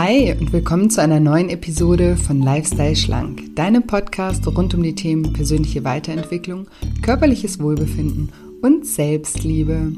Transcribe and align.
Hi 0.00 0.32
und 0.38 0.52
willkommen 0.52 0.90
zu 0.90 1.02
einer 1.02 1.18
neuen 1.18 1.48
Episode 1.48 2.14
von 2.16 2.40
Lifestyle 2.40 2.94
Schlank, 2.94 3.56
deinem 3.56 3.84
Podcast 3.84 4.46
rund 4.46 4.72
um 4.72 4.80
die 4.84 4.94
Themen 4.94 5.32
persönliche 5.32 5.82
Weiterentwicklung, 5.82 6.68
körperliches 7.02 7.58
Wohlbefinden 7.58 8.30
und 8.62 8.86
Selbstliebe. 8.86 9.92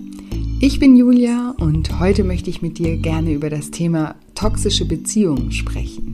Ich 0.58 0.78
bin 0.78 0.96
Julia 0.96 1.54
und 1.58 2.00
heute 2.00 2.24
möchte 2.24 2.48
ich 2.48 2.62
mit 2.62 2.78
dir 2.78 2.96
gerne 2.96 3.30
über 3.34 3.50
das 3.50 3.72
Thema 3.72 4.14
toxische 4.34 4.86
Beziehungen 4.86 5.52
sprechen. 5.52 6.09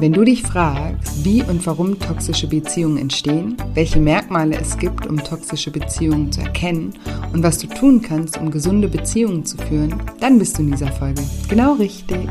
Wenn 0.00 0.14
du 0.14 0.24
dich 0.24 0.40
fragst, 0.40 1.26
wie 1.26 1.42
und 1.42 1.66
warum 1.66 1.98
toxische 1.98 2.46
Beziehungen 2.46 2.96
entstehen, 2.96 3.54
welche 3.74 4.00
Merkmale 4.00 4.58
es 4.58 4.78
gibt, 4.78 5.06
um 5.06 5.18
toxische 5.18 5.70
Beziehungen 5.70 6.32
zu 6.32 6.40
erkennen 6.40 6.94
und 7.34 7.42
was 7.42 7.58
du 7.58 7.66
tun 7.66 8.00
kannst, 8.00 8.38
um 8.38 8.50
gesunde 8.50 8.88
Beziehungen 8.88 9.44
zu 9.44 9.58
führen, 9.58 10.02
dann 10.18 10.38
bist 10.38 10.56
du 10.56 10.62
in 10.62 10.70
dieser 10.70 10.90
Folge 10.90 11.20
genau 11.50 11.74
richtig. 11.74 12.26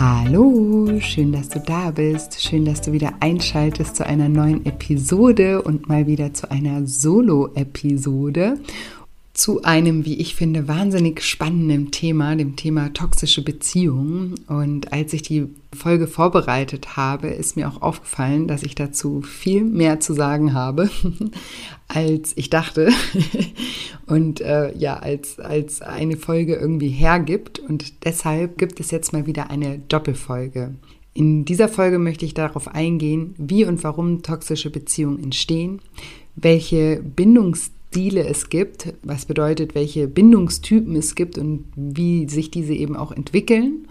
Hallo, 0.00 0.98
schön, 0.98 1.30
dass 1.30 1.48
du 1.48 1.60
da 1.60 1.92
bist. 1.92 2.42
Schön, 2.42 2.64
dass 2.64 2.80
du 2.80 2.90
wieder 2.90 3.12
einschaltest 3.20 3.94
zu 3.94 4.04
einer 4.04 4.28
neuen 4.28 4.66
Episode 4.66 5.62
und 5.62 5.88
mal 5.88 6.08
wieder 6.08 6.34
zu 6.34 6.50
einer 6.50 6.86
Solo-Episode 6.86 8.58
zu 9.40 9.62
einem, 9.62 10.04
wie 10.04 10.16
ich 10.16 10.34
finde, 10.34 10.68
wahnsinnig 10.68 11.22
spannenden 11.22 11.90
Thema, 11.90 12.36
dem 12.36 12.56
Thema 12.56 12.92
toxische 12.92 13.42
Beziehungen. 13.42 14.34
Und 14.48 14.92
als 14.92 15.14
ich 15.14 15.22
die 15.22 15.46
Folge 15.74 16.06
vorbereitet 16.06 16.98
habe, 16.98 17.28
ist 17.28 17.56
mir 17.56 17.66
auch 17.66 17.80
aufgefallen, 17.80 18.48
dass 18.48 18.62
ich 18.62 18.74
dazu 18.74 19.22
viel 19.22 19.64
mehr 19.64 19.98
zu 19.98 20.12
sagen 20.12 20.52
habe, 20.52 20.90
als 21.88 22.36
ich 22.36 22.50
dachte. 22.50 22.90
Und 24.06 24.42
äh, 24.42 24.76
ja, 24.76 24.98
als, 24.98 25.40
als 25.40 25.80
eine 25.80 26.18
Folge 26.18 26.56
irgendwie 26.56 26.90
hergibt. 26.90 27.60
Und 27.60 28.04
deshalb 28.04 28.58
gibt 28.58 28.78
es 28.78 28.90
jetzt 28.90 29.14
mal 29.14 29.24
wieder 29.24 29.48
eine 29.48 29.78
Doppelfolge. 29.78 30.74
In 31.14 31.46
dieser 31.46 31.70
Folge 31.70 31.98
möchte 31.98 32.26
ich 32.26 32.34
darauf 32.34 32.68
eingehen, 32.68 33.34
wie 33.38 33.64
und 33.64 33.82
warum 33.84 34.22
toxische 34.22 34.68
Beziehungen 34.68 35.22
entstehen, 35.24 35.80
welche 36.36 37.02
Bindungs 37.02 37.70
Stile 37.90 38.24
es 38.24 38.50
gibt, 38.50 38.94
was 39.02 39.24
bedeutet, 39.24 39.74
welche 39.74 40.06
Bindungstypen 40.06 40.94
es 40.94 41.16
gibt 41.16 41.38
und 41.38 41.64
wie 41.74 42.28
sich 42.28 42.52
diese 42.52 42.72
eben 42.72 42.94
auch 42.94 43.10
entwickeln 43.10 43.88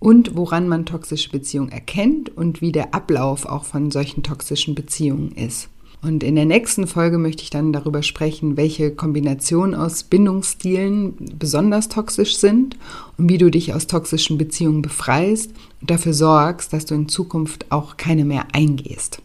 und 0.00 0.36
woran 0.36 0.66
man 0.66 0.84
toxische 0.84 1.30
Beziehungen 1.30 1.70
erkennt 1.70 2.36
und 2.36 2.60
wie 2.60 2.72
der 2.72 2.92
Ablauf 2.92 3.46
auch 3.46 3.64
von 3.64 3.92
solchen 3.92 4.24
toxischen 4.24 4.74
Beziehungen 4.74 5.30
ist. 5.30 5.68
Und 6.02 6.24
in 6.24 6.34
der 6.34 6.44
nächsten 6.44 6.88
Folge 6.88 7.18
möchte 7.18 7.44
ich 7.44 7.50
dann 7.50 7.72
darüber 7.72 8.02
sprechen, 8.02 8.56
welche 8.56 8.90
Kombinationen 8.90 9.76
aus 9.76 10.02
Bindungsstilen 10.02 11.14
besonders 11.38 11.88
toxisch 11.88 12.38
sind 12.38 12.76
und 13.16 13.30
wie 13.30 13.38
du 13.38 13.48
dich 13.48 13.74
aus 13.74 13.86
toxischen 13.86 14.38
Beziehungen 14.38 14.82
befreist 14.82 15.52
und 15.80 15.90
dafür 15.90 16.14
sorgst, 16.14 16.72
dass 16.72 16.84
du 16.84 16.96
in 16.96 17.08
Zukunft 17.08 17.70
auch 17.70 17.96
keine 17.96 18.24
mehr 18.24 18.48
eingehst. 18.52 19.22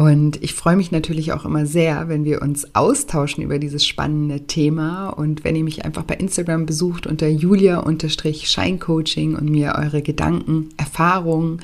Und 0.00 0.42
ich 0.42 0.54
freue 0.54 0.76
mich 0.76 0.90
natürlich 0.92 1.34
auch 1.34 1.44
immer 1.44 1.66
sehr, 1.66 2.08
wenn 2.08 2.24
wir 2.24 2.40
uns 2.40 2.74
austauschen 2.74 3.44
über 3.44 3.58
dieses 3.58 3.86
spannende 3.86 4.46
Thema 4.46 5.10
und 5.10 5.44
wenn 5.44 5.54
ihr 5.54 5.62
mich 5.62 5.84
einfach 5.84 6.04
bei 6.04 6.14
Instagram 6.14 6.64
besucht 6.64 7.06
unter 7.06 7.28
julia-scheincoaching 7.28 9.36
und 9.36 9.50
mir 9.50 9.74
eure 9.76 10.00
Gedanken, 10.00 10.70
Erfahrungen 10.78 11.60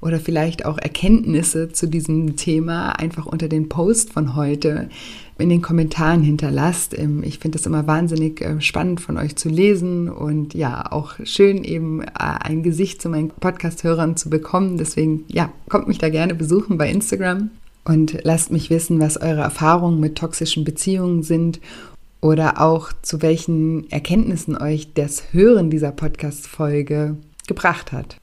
oder 0.00 0.20
vielleicht 0.20 0.66
auch 0.66 0.78
Erkenntnisse 0.78 1.72
zu 1.72 1.88
diesem 1.88 2.36
Thema 2.36 2.90
einfach 2.90 3.26
unter 3.26 3.48
den 3.48 3.68
Post 3.68 4.12
von 4.12 4.36
heute 4.36 4.88
in 5.38 5.48
den 5.48 5.60
Kommentaren 5.60 6.22
hinterlasst. 6.22 6.96
Ähm, 6.96 7.24
ich 7.24 7.40
finde 7.40 7.58
es 7.58 7.66
immer 7.66 7.88
wahnsinnig 7.88 8.40
äh, 8.40 8.60
spannend 8.60 9.00
von 9.00 9.16
euch 9.16 9.34
zu 9.34 9.48
lesen 9.48 10.08
und 10.08 10.54
ja, 10.54 10.92
auch 10.92 11.14
schön 11.24 11.64
eben 11.64 12.02
äh, 12.02 12.06
ein 12.14 12.62
Gesicht 12.62 13.02
zu 13.02 13.08
meinen 13.08 13.30
Podcast-Hörern 13.30 14.16
zu 14.16 14.30
bekommen. 14.30 14.78
Deswegen, 14.78 15.24
ja, 15.26 15.52
kommt 15.68 15.88
mich 15.88 15.98
da 15.98 16.08
gerne 16.08 16.36
besuchen 16.36 16.78
bei 16.78 16.88
Instagram 16.88 17.50
und 17.84 18.18
lasst 18.22 18.50
mich 18.50 18.70
wissen, 18.70 19.00
was 19.00 19.16
eure 19.16 19.40
Erfahrungen 19.40 20.00
mit 20.00 20.16
toxischen 20.16 20.64
Beziehungen 20.64 21.22
sind 21.22 21.60
oder 22.20 22.60
auch 22.60 22.92
zu 23.02 23.22
welchen 23.22 23.90
Erkenntnissen 23.90 24.56
euch 24.56 24.92
das 24.94 25.32
Hören 25.32 25.70
dieser 25.70 25.92
Podcast-Folge 25.92 27.16
gebracht 27.46 27.92
hat. 27.92 28.16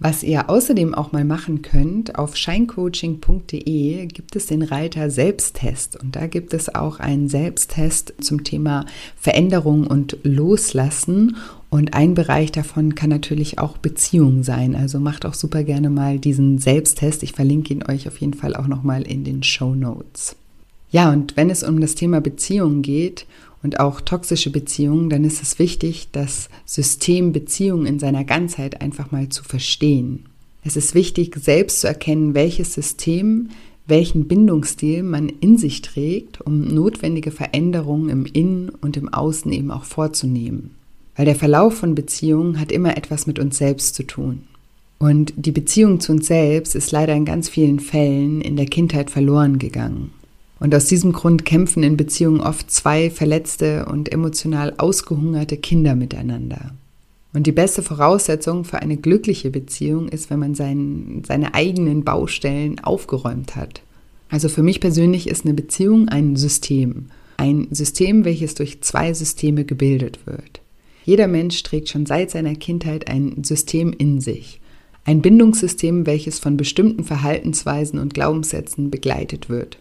Was 0.00 0.22
ihr 0.22 0.48
außerdem 0.48 0.94
auch 0.94 1.10
mal 1.10 1.24
machen 1.24 1.60
könnt, 1.62 2.16
auf 2.16 2.36
scheincoaching.de 2.36 4.06
gibt 4.06 4.36
es 4.36 4.46
den 4.46 4.62
Reiter 4.62 5.10
Selbsttest 5.10 6.00
und 6.00 6.14
da 6.14 6.28
gibt 6.28 6.54
es 6.54 6.72
auch 6.72 7.00
einen 7.00 7.28
Selbsttest 7.28 8.14
zum 8.20 8.44
Thema 8.44 8.86
Veränderung 9.16 9.88
und 9.88 10.16
Loslassen 10.22 11.36
und 11.70 11.92
ein 11.92 12.14
Bereich 12.14 12.50
davon 12.50 12.94
kann 12.94 13.10
natürlich 13.10 13.58
auch 13.58 13.76
Beziehung 13.76 14.42
sein. 14.42 14.74
Also 14.74 15.00
macht 15.00 15.26
auch 15.26 15.34
super 15.34 15.64
gerne 15.64 15.90
mal 15.90 16.18
diesen 16.18 16.58
Selbsttest. 16.58 17.22
Ich 17.22 17.32
verlinke 17.32 17.74
ihn 17.74 17.84
euch 17.86 18.08
auf 18.08 18.18
jeden 18.20 18.34
Fall 18.34 18.56
auch 18.56 18.66
nochmal 18.66 19.02
in 19.02 19.22
den 19.22 19.42
Show 19.42 19.74
Notes. 19.74 20.34
Ja, 20.90 21.12
und 21.12 21.36
wenn 21.36 21.50
es 21.50 21.62
um 21.62 21.80
das 21.80 21.94
Thema 21.94 22.22
Beziehung 22.22 22.80
geht 22.80 23.26
und 23.62 23.80
auch 23.80 24.00
toxische 24.00 24.48
Beziehungen, 24.48 25.10
dann 25.10 25.24
ist 25.24 25.42
es 25.42 25.58
wichtig, 25.58 26.08
das 26.12 26.48
System 26.64 27.32
Beziehung 27.32 27.84
in 27.84 27.98
seiner 27.98 28.24
Ganzheit 28.24 28.80
einfach 28.80 29.10
mal 29.10 29.28
zu 29.28 29.44
verstehen. 29.44 30.24
Es 30.64 30.76
ist 30.76 30.94
wichtig, 30.94 31.36
selbst 31.36 31.82
zu 31.82 31.86
erkennen, 31.86 32.32
welches 32.32 32.72
System, 32.72 33.50
welchen 33.86 34.26
Bindungsstil 34.26 35.02
man 35.02 35.28
in 35.28 35.58
sich 35.58 35.82
trägt, 35.82 36.40
um 36.40 36.62
notwendige 36.62 37.30
Veränderungen 37.30 38.08
im 38.08 38.24
Innen 38.24 38.70
und 38.70 38.96
im 38.96 39.12
Außen 39.12 39.52
eben 39.52 39.70
auch 39.70 39.84
vorzunehmen 39.84 40.77
weil 41.18 41.26
der 41.26 41.34
Verlauf 41.34 41.74
von 41.74 41.96
Beziehungen 41.96 42.60
hat 42.60 42.70
immer 42.70 42.96
etwas 42.96 43.26
mit 43.26 43.40
uns 43.40 43.58
selbst 43.58 43.96
zu 43.96 44.04
tun. 44.04 44.44
Und 44.98 45.32
die 45.36 45.50
Beziehung 45.50 45.98
zu 45.98 46.12
uns 46.12 46.28
selbst 46.28 46.76
ist 46.76 46.92
leider 46.92 47.12
in 47.14 47.24
ganz 47.24 47.48
vielen 47.48 47.80
Fällen 47.80 48.40
in 48.40 48.56
der 48.56 48.66
Kindheit 48.66 49.10
verloren 49.10 49.58
gegangen. 49.58 50.12
Und 50.60 50.72
aus 50.74 50.86
diesem 50.86 51.12
Grund 51.12 51.44
kämpfen 51.44 51.82
in 51.82 51.96
Beziehungen 51.96 52.40
oft 52.40 52.70
zwei 52.70 53.10
verletzte 53.10 53.86
und 53.86 54.12
emotional 54.12 54.74
ausgehungerte 54.78 55.56
Kinder 55.56 55.96
miteinander. 55.96 56.70
Und 57.32 57.48
die 57.48 57.52
beste 57.52 57.82
Voraussetzung 57.82 58.64
für 58.64 58.80
eine 58.80 58.96
glückliche 58.96 59.50
Beziehung 59.50 60.08
ist, 60.08 60.30
wenn 60.30 60.38
man 60.38 60.54
sein, 60.54 61.24
seine 61.26 61.52
eigenen 61.52 62.04
Baustellen 62.04 62.78
aufgeräumt 62.78 63.56
hat. 63.56 63.82
Also 64.28 64.48
für 64.48 64.62
mich 64.62 64.80
persönlich 64.80 65.28
ist 65.28 65.44
eine 65.44 65.54
Beziehung 65.54 66.08
ein 66.08 66.36
System. 66.36 67.06
Ein 67.38 67.66
System, 67.72 68.24
welches 68.24 68.54
durch 68.54 68.82
zwei 68.82 69.12
Systeme 69.14 69.64
gebildet 69.64 70.20
wird. 70.24 70.60
Jeder 71.08 71.26
Mensch 71.26 71.62
trägt 71.62 71.88
schon 71.88 72.04
seit 72.04 72.30
seiner 72.30 72.54
Kindheit 72.54 73.08
ein 73.08 73.42
System 73.42 73.94
in 73.96 74.20
sich. 74.20 74.60
Ein 75.06 75.22
Bindungssystem, 75.22 76.04
welches 76.04 76.38
von 76.38 76.58
bestimmten 76.58 77.02
Verhaltensweisen 77.02 77.98
und 77.98 78.12
Glaubenssätzen 78.12 78.90
begleitet 78.90 79.48
wird. 79.48 79.78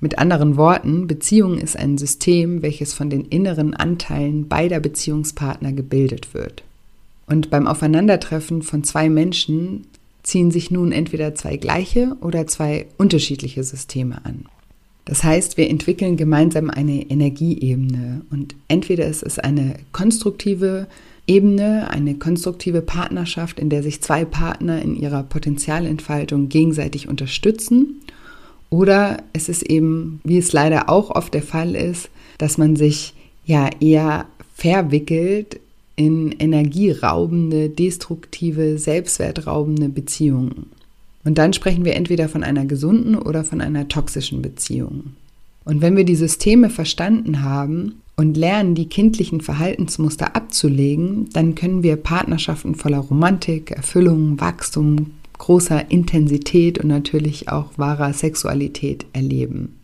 Mit 0.00 0.18
anderen 0.18 0.56
Worten, 0.56 1.06
Beziehung 1.06 1.58
ist 1.58 1.76
ein 1.76 1.96
System, 1.96 2.62
welches 2.62 2.92
von 2.92 3.08
den 3.08 3.24
inneren 3.26 3.74
Anteilen 3.74 4.48
beider 4.48 4.80
Beziehungspartner 4.80 5.72
gebildet 5.72 6.34
wird. 6.34 6.64
Und 7.28 7.50
beim 7.50 7.68
Aufeinandertreffen 7.68 8.62
von 8.62 8.82
zwei 8.82 9.08
Menschen 9.08 9.86
ziehen 10.24 10.50
sich 10.50 10.72
nun 10.72 10.90
entweder 10.90 11.36
zwei 11.36 11.56
gleiche 11.56 12.16
oder 12.20 12.48
zwei 12.48 12.86
unterschiedliche 12.98 13.62
Systeme 13.62 14.24
an. 14.24 14.46
Das 15.04 15.22
heißt, 15.22 15.56
wir 15.56 15.68
entwickeln 15.68 16.16
gemeinsam 16.16 16.70
eine 16.70 17.10
Energieebene 17.10 18.22
und 18.30 18.54
entweder 18.68 19.06
ist 19.06 19.22
es 19.22 19.38
eine 19.38 19.76
konstruktive 19.92 20.86
Ebene, 21.26 21.90
eine 21.90 22.14
konstruktive 22.16 22.82
Partnerschaft, 22.82 23.58
in 23.58 23.70
der 23.70 23.82
sich 23.82 24.00
zwei 24.02 24.24
Partner 24.24 24.80
in 24.80 24.96
ihrer 24.96 25.22
Potenzialentfaltung 25.22 26.48
gegenseitig 26.48 27.08
unterstützen, 27.08 28.00
oder 28.74 29.22
es 29.32 29.48
ist 29.48 29.62
eben, 29.62 30.20
wie 30.24 30.38
es 30.38 30.52
leider 30.52 30.88
auch 30.88 31.10
oft 31.10 31.32
der 31.32 31.44
Fall 31.44 31.76
ist, 31.76 32.08
dass 32.38 32.58
man 32.58 32.74
sich 32.74 33.14
ja 33.46 33.70
eher 33.78 34.26
verwickelt 34.56 35.60
in 35.94 36.32
energieraubende, 36.32 37.68
destruktive, 37.68 38.78
selbstwertraubende 38.78 39.88
Beziehungen. 39.88 40.66
Und 41.24 41.38
dann 41.38 41.52
sprechen 41.52 41.84
wir 41.84 41.94
entweder 41.94 42.28
von 42.28 42.42
einer 42.42 42.66
gesunden 42.66 43.16
oder 43.16 43.44
von 43.44 43.60
einer 43.60 43.88
toxischen 43.88 44.42
Beziehung. 44.42 45.14
Und 45.64 45.80
wenn 45.80 45.96
wir 45.96 46.04
die 46.04 46.16
Systeme 46.16 46.68
verstanden 46.68 47.42
haben 47.42 48.02
und 48.16 48.36
lernen, 48.36 48.74
die 48.74 48.88
kindlichen 48.88 49.40
Verhaltensmuster 49.40 50.36
abzulegen, 50.36 51.30
dann 51.32 51.54
können 51.54 51.82
wir 51.82 51.96
Partnerschaften 51.96 52.74
voller 52.74 52.98
Romantik, 52.98 53.70
Erfüllung, 53.70 54.38
Wachstum, 54.40 55.12
großer 55.38 55.90
Intensität 55.90 56.78
und 56.78 56.88
natürlich 56.88 57.48
auch 57.48 57.72
wahrer 57.76 58.12
Sexualität 58.12 59.06
erleben. 59.14 59.74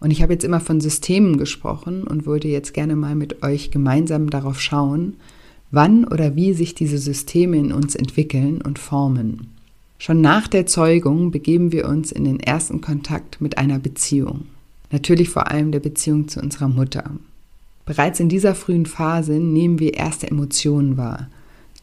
Und 0.00 0.10
ich 0.10 0.22
habe 0.22 0.32
jetzt 0.32 0.44
immer 0.44 0.60
von 0.60 0.80
Systemen 0.80 1.38
gesprochen 1.38 2.04
und 2.04 2.26
würde 2.26 2.48
jetzt 2.48 2.74
gerne 2.74 2.94
mal 2.94 3.14
mit 3.14 3.42
euch 3.42 3.70
gemeinsam 3.70 4.30
darauf 4.30 4.60
schauen, 4.60 5.14
wann 5.70 6.04
oder 6.04 6.36
wie 6.36 6.52
sich 6.52 6.74
diese 6.74 6.98
Systeme 6.98 7.56
in 7.56 7.72
uns 7.72 7.94
entwickeln 7.94 8.60
und 8.62 8.78
formen. 8.78 9.48
Schon 9.98 10.20
nach 10.20 10.46
der 10.46 10.64
Zeugung 10.66 11.32
begeben 11.32 11.72
wir 11.72 11.88
uns 11.88 12.12
in 12.12 12.24
den 12.24 12.38
ersten 12.38 12.80
Kontakt 12.80 13.40
mit 13.40 13.58
einer 13.58 13.80
Beziehung. 13.80 14.46
Natürlich 14.92 15.28
vor 15.28 15.50
allem 15.50 15.72
der 15.72 15.80
Beziehung 15.80 16.28
zu 16.28 16.40
unserer 16.40 16.68
Mutter. 16.68 17.10
Bereits 17.84 18.20
in 18.20 18.28
dieser 18.28 18.54
frühen 18.54 18.86
Phase 18.86 19.32
nehmen 19.32 19.80
wir 19.80 19.94
erste 19.94 20.30
Emotionen 20.30 20.96
wahr. 20.96 21.28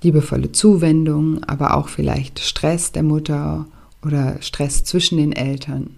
Liebevolle 0.01 0.53
Zuwendung, 0.53 1.43
aber 1.43 1.75
auch 1.75 1.89
vielleicht 1.89 2.39
Stress 2.39 2.93
der 2.93 3.03
Mutter 3.03 3.65
oder 4.03 4.41
Stress 4.41 4.85
zwischen 4.85 5.17
den 5.17 5.33
Eltern. 5.33 5.89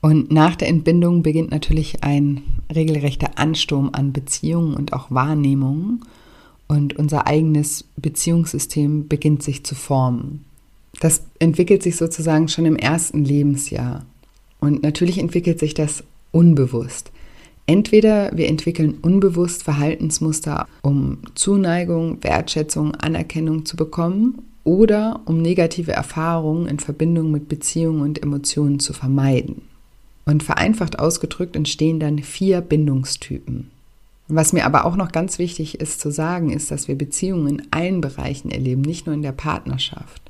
Und 0.00 0.32
nach 0.32 0.56
der 0.56 0.68
Entbindung 0.68 1.22
beginnt 1.22 1.50
natürlich 1.50 2.02
ein 2.02 2.42
regelrechter 2.74 3.38
Ansturm 3.38 3.90
an 3.92 4.12
Beziehungen 4.12 4.74
und 4.74 4.94
auch 4.94 5.10
Wahrnehmungen. 5.10 6.00
Und 6.68 6.96
unser 6.96 7.26
eigenes 7.26 7.84
Beziehungssystem 7.96 9.08
beginnt 9.08 9.42
sich 9.42 9.64
zu 9.64 9.74
formen. 9.74 10.44
Das 11.00 11.22
entwickelt 11.38 11.82
sich 11.82 11.96
sozusagen 11.96 12.46
schon 12.48 12.66
im 12.66 12.76
ersten 12.76 13.24
Lebensjahr. 13.24 14.04
Und 14.60 14.82
natürlich 14.82 15.18
entwickelt 15.18 15.58
sich 15.58 15.74
das 15.74 16.04
unbewusst. 16.30 17.10
Entweder 17.66 18.30
wir 18.36 18.48
entwickeln 18.48 18.98
unbewusst 19.00 19.62
Verhaltensmuster, 19.62 20.66
um 20.82 21.18
Zuneigung, 21.34 22.22
Wertschätzung, 22.22 22.94
Anerkennung 22.96 23.64
zu 23.64 23.76
bekommen 23.76 24.42
oder 24.64 25.20
um 25.24 25.40
negative 25.40 25.92
Erfahrungen 25.92 26.66
in 26.66 26.78
Verbindung 26.78 27.30
mit 27.30 27.48
Beziehungen 27.48 28.02
und 28.02 28.22
Emotionen 28.22 28.78
zu 28.78 28.92
vermeiden. 28.92 29.62
Und 30.26 30.42
vereinfacht 30.42 30.98
ausgedrückt 30.98 31.56
entstehen 31.56 31.98
dann 31.98 32.18
vier 32.18 32.60
Bindungstypen. 32.60 33.70
Was 34.28 34.52
mir 34.52 34.66
aber 34.66 34.84
auch 34.84 34.96
noch 34.96 35.12
ganz 35.12 35.38
wichtig 35.38 35.80
ist 35.80 36.00
zu 36.00 36.12
sagen, 36.12 36.50
ist, 36.50 36.70
dass 36.70 36.88
wir 36.88 36.94
Beziehungen 36.94 37.48
in 37.48 37.62
allen 37.70 38.00
Bereichen 38.00 38.50
erleben, 38.50 38.82
nicht 38.82 39.06
nur 39.06 39.14
in 39.14 39.22
der 39.22 39.32
Partnerschaft. 39.32 40.29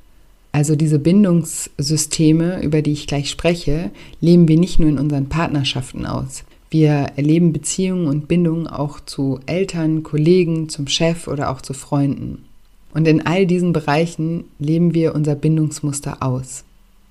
Also 0.51 0.75
diese 0.75 0.99
Bindungssysteme, 0.99 2.61
über 2.61 2.81
die 2.81 2.91
ich 2.91 3.07
gleich 3.07 3.29
spreche, 3.29 3.91
leben 4.19 4.47
wir 4.47 4.57
nicht 4.57 4.79
nur 4.79 4.89
in 4.89 4.99
unseren 4.99 5.29
Partnerschaften 5.29 6.05
aus. 6.05 6.43
Wir 6.69 6.91
erleben 7.15 7.53
Beziehungen 7.53 8.07
und 8.07 8.27
Bindungen 8.27 8.67
auch 8.67 8.99
zu 8.99 9.39
Eltern, 9.45 10.03
Kollegen, 10.03 10.69
zum 10.69 10.87
Chef 10.87 11.27
oder 11.27 11.49
auch 11.51 11.61
zu 11.61 11.73
Freunden. 11.73 12.45
Und 12.93 13.07
in 13.07 13.25
all 13.25 13.45
diesen 13.45 13.73
Bereichen 13.73 14.45
leben 14.59 14.93
wir 14.93 15.15
unser 15.15 15.35
Bindungsmuster 15.35 16.21
aus. 16.21 16.63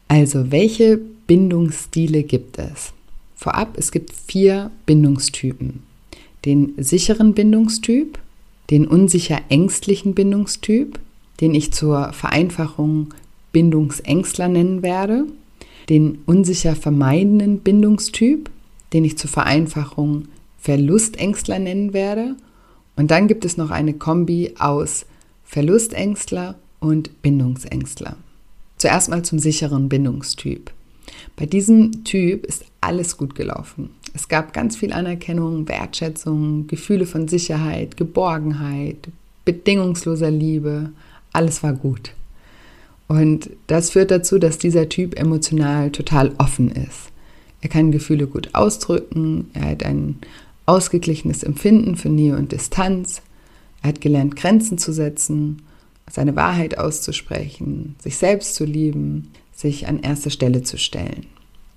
Also, 0.08 0.50
welche 0.50 0.98
Bindungsstile 1.26 2.22
gibt 2.22 2.58
es? 2.58 2.92
Vorab, 3.36 3.76
es 3.78 3.92
gibt 3.92 4.12
vier 4.12 4.70
Bindungstypen. 4.84 5.82
Den 6.44 6.74
sicheren 6.78 7.34
Bindungstyp, 7.34 8.18
den 8.70 8.86
unsicher 8.86 9.40
ängstlichen 9.48 10.14
Bindungstyp, 10.14 10.98
den 11.40 11.54
ich 11.54 11.72
zur 11.72 12.12
Vereinfachung 12.12 13.14
Bindungsängstler 13.52 14.48
nennen 14.48 14.82
werde, 14.82 15.26
den 15.88 16.18
unsicher 16.26 16.76
vermeidenden 16.76 17.60
Bindungstyp, 17.60 18.50
den 18.92 19.04
ich 19.04 19.18
zur 19.18 19.30
Vereinfachung 19.30 20.28
Verlustängstler 20.58 21.58
nennen 21.58 21.92
werde. 21.92 22.36
Und 22.96 23.10
dann 23.10 23.28
gibt 23.28 23.44
es 23.44 23.56
noch 23.56 23.70
eine 23.70 23.94
Kombi 23.94 24.54
aus 24.58 25.06
Verlustängstler 25.44 26.56
und 26.80 27.22
Bindungsängstler. 27.22 28.16
Zuerst 28.76 29.10
mal 29.10 29.22
zum 29.22 29.38
sicheren 29.38 29.88
Bindungstyp. 29.88 30.72
Bei 31.36 31.46
diesem 31.46 32.04
Typ 32.04 32.46
ist 32.46 32.64
alles 32.80 33.16
gut 33.16 33.34
gelaufen. 33.34 33.90
Es 34.14 34.28
gab 34.28 34.52
ganz 34.52 34.76
viel 34.76 34.92
Anerkennung, 34.92 35.68
Wertschätzung, 35.68 36.66
Gefühle 36.66 37.06
von 37.06 37.28
Sicherheit, 37.28 37.96
Geborgenheit, 37.96 39.08
bedingungsloser 39.44 40.30
Liebe. 40.30 40.90
Alles 41.32 41.62
war 41.62 41.72
gut. 41.72 42.12
Und 43.10 43.50
das 43.66 43.90
führt 43.90 44.12
dazu, 44.12 44.38
dass 44.38 44.58
dieser 44.58 44.88
Typ 44.88 45.18
emotional 45.18 45.90
total 45.90 46.30
offen 46.38 46.70
ist. 46.70 47.10
Er 47.60 47.68
kann 47.68 47.90
Gefühle 47.90 48.28
gut 48.28 48.50
ausdrücken, 48.52 49.50
er 49.52 49.70
hat 49.70 49.82
ein 49.84 50.20
ausgeglichenes 50.64 51.42
Empfinden 51.42 51.96
für 51.96 52.08
Nähe 52.08 52.36
und 52.36 52.52
Distanz, 52.52 53.20
er 53.82 53.88
hat 53.88 54.00
gelernt, 54.00 54.36
Grenzen 54.36 54.78
zu 54.78 54.92
setzen, 54.92 55.62
seine 56.08 56.36
Wahrheit 56.36 56.78
auszusprechen, 56.78 57.96
sich 58.00 58.16
selbst 58.16 58.54
zu 58.54 58.64
lieben, 58.64 59.32
sich 59.52 59.88
an 59.88 59.98
erste 59.98 60.30
Stelle 60.30 60.62
zu 60.62 60.78
stellen. 60.78 61.26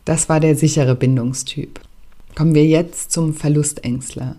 Das 0.05 0.29
war 0.29 0.39
der 0.39 0.55
sichere 0.55 0.93
Bindungstyp. 0.93 1.79
Kommen 2.35 2.53
wir 2.53 2.67
jetzt 2.67 3.11
zum 3.11 3.33
Verlustängstler. 3.33 4.35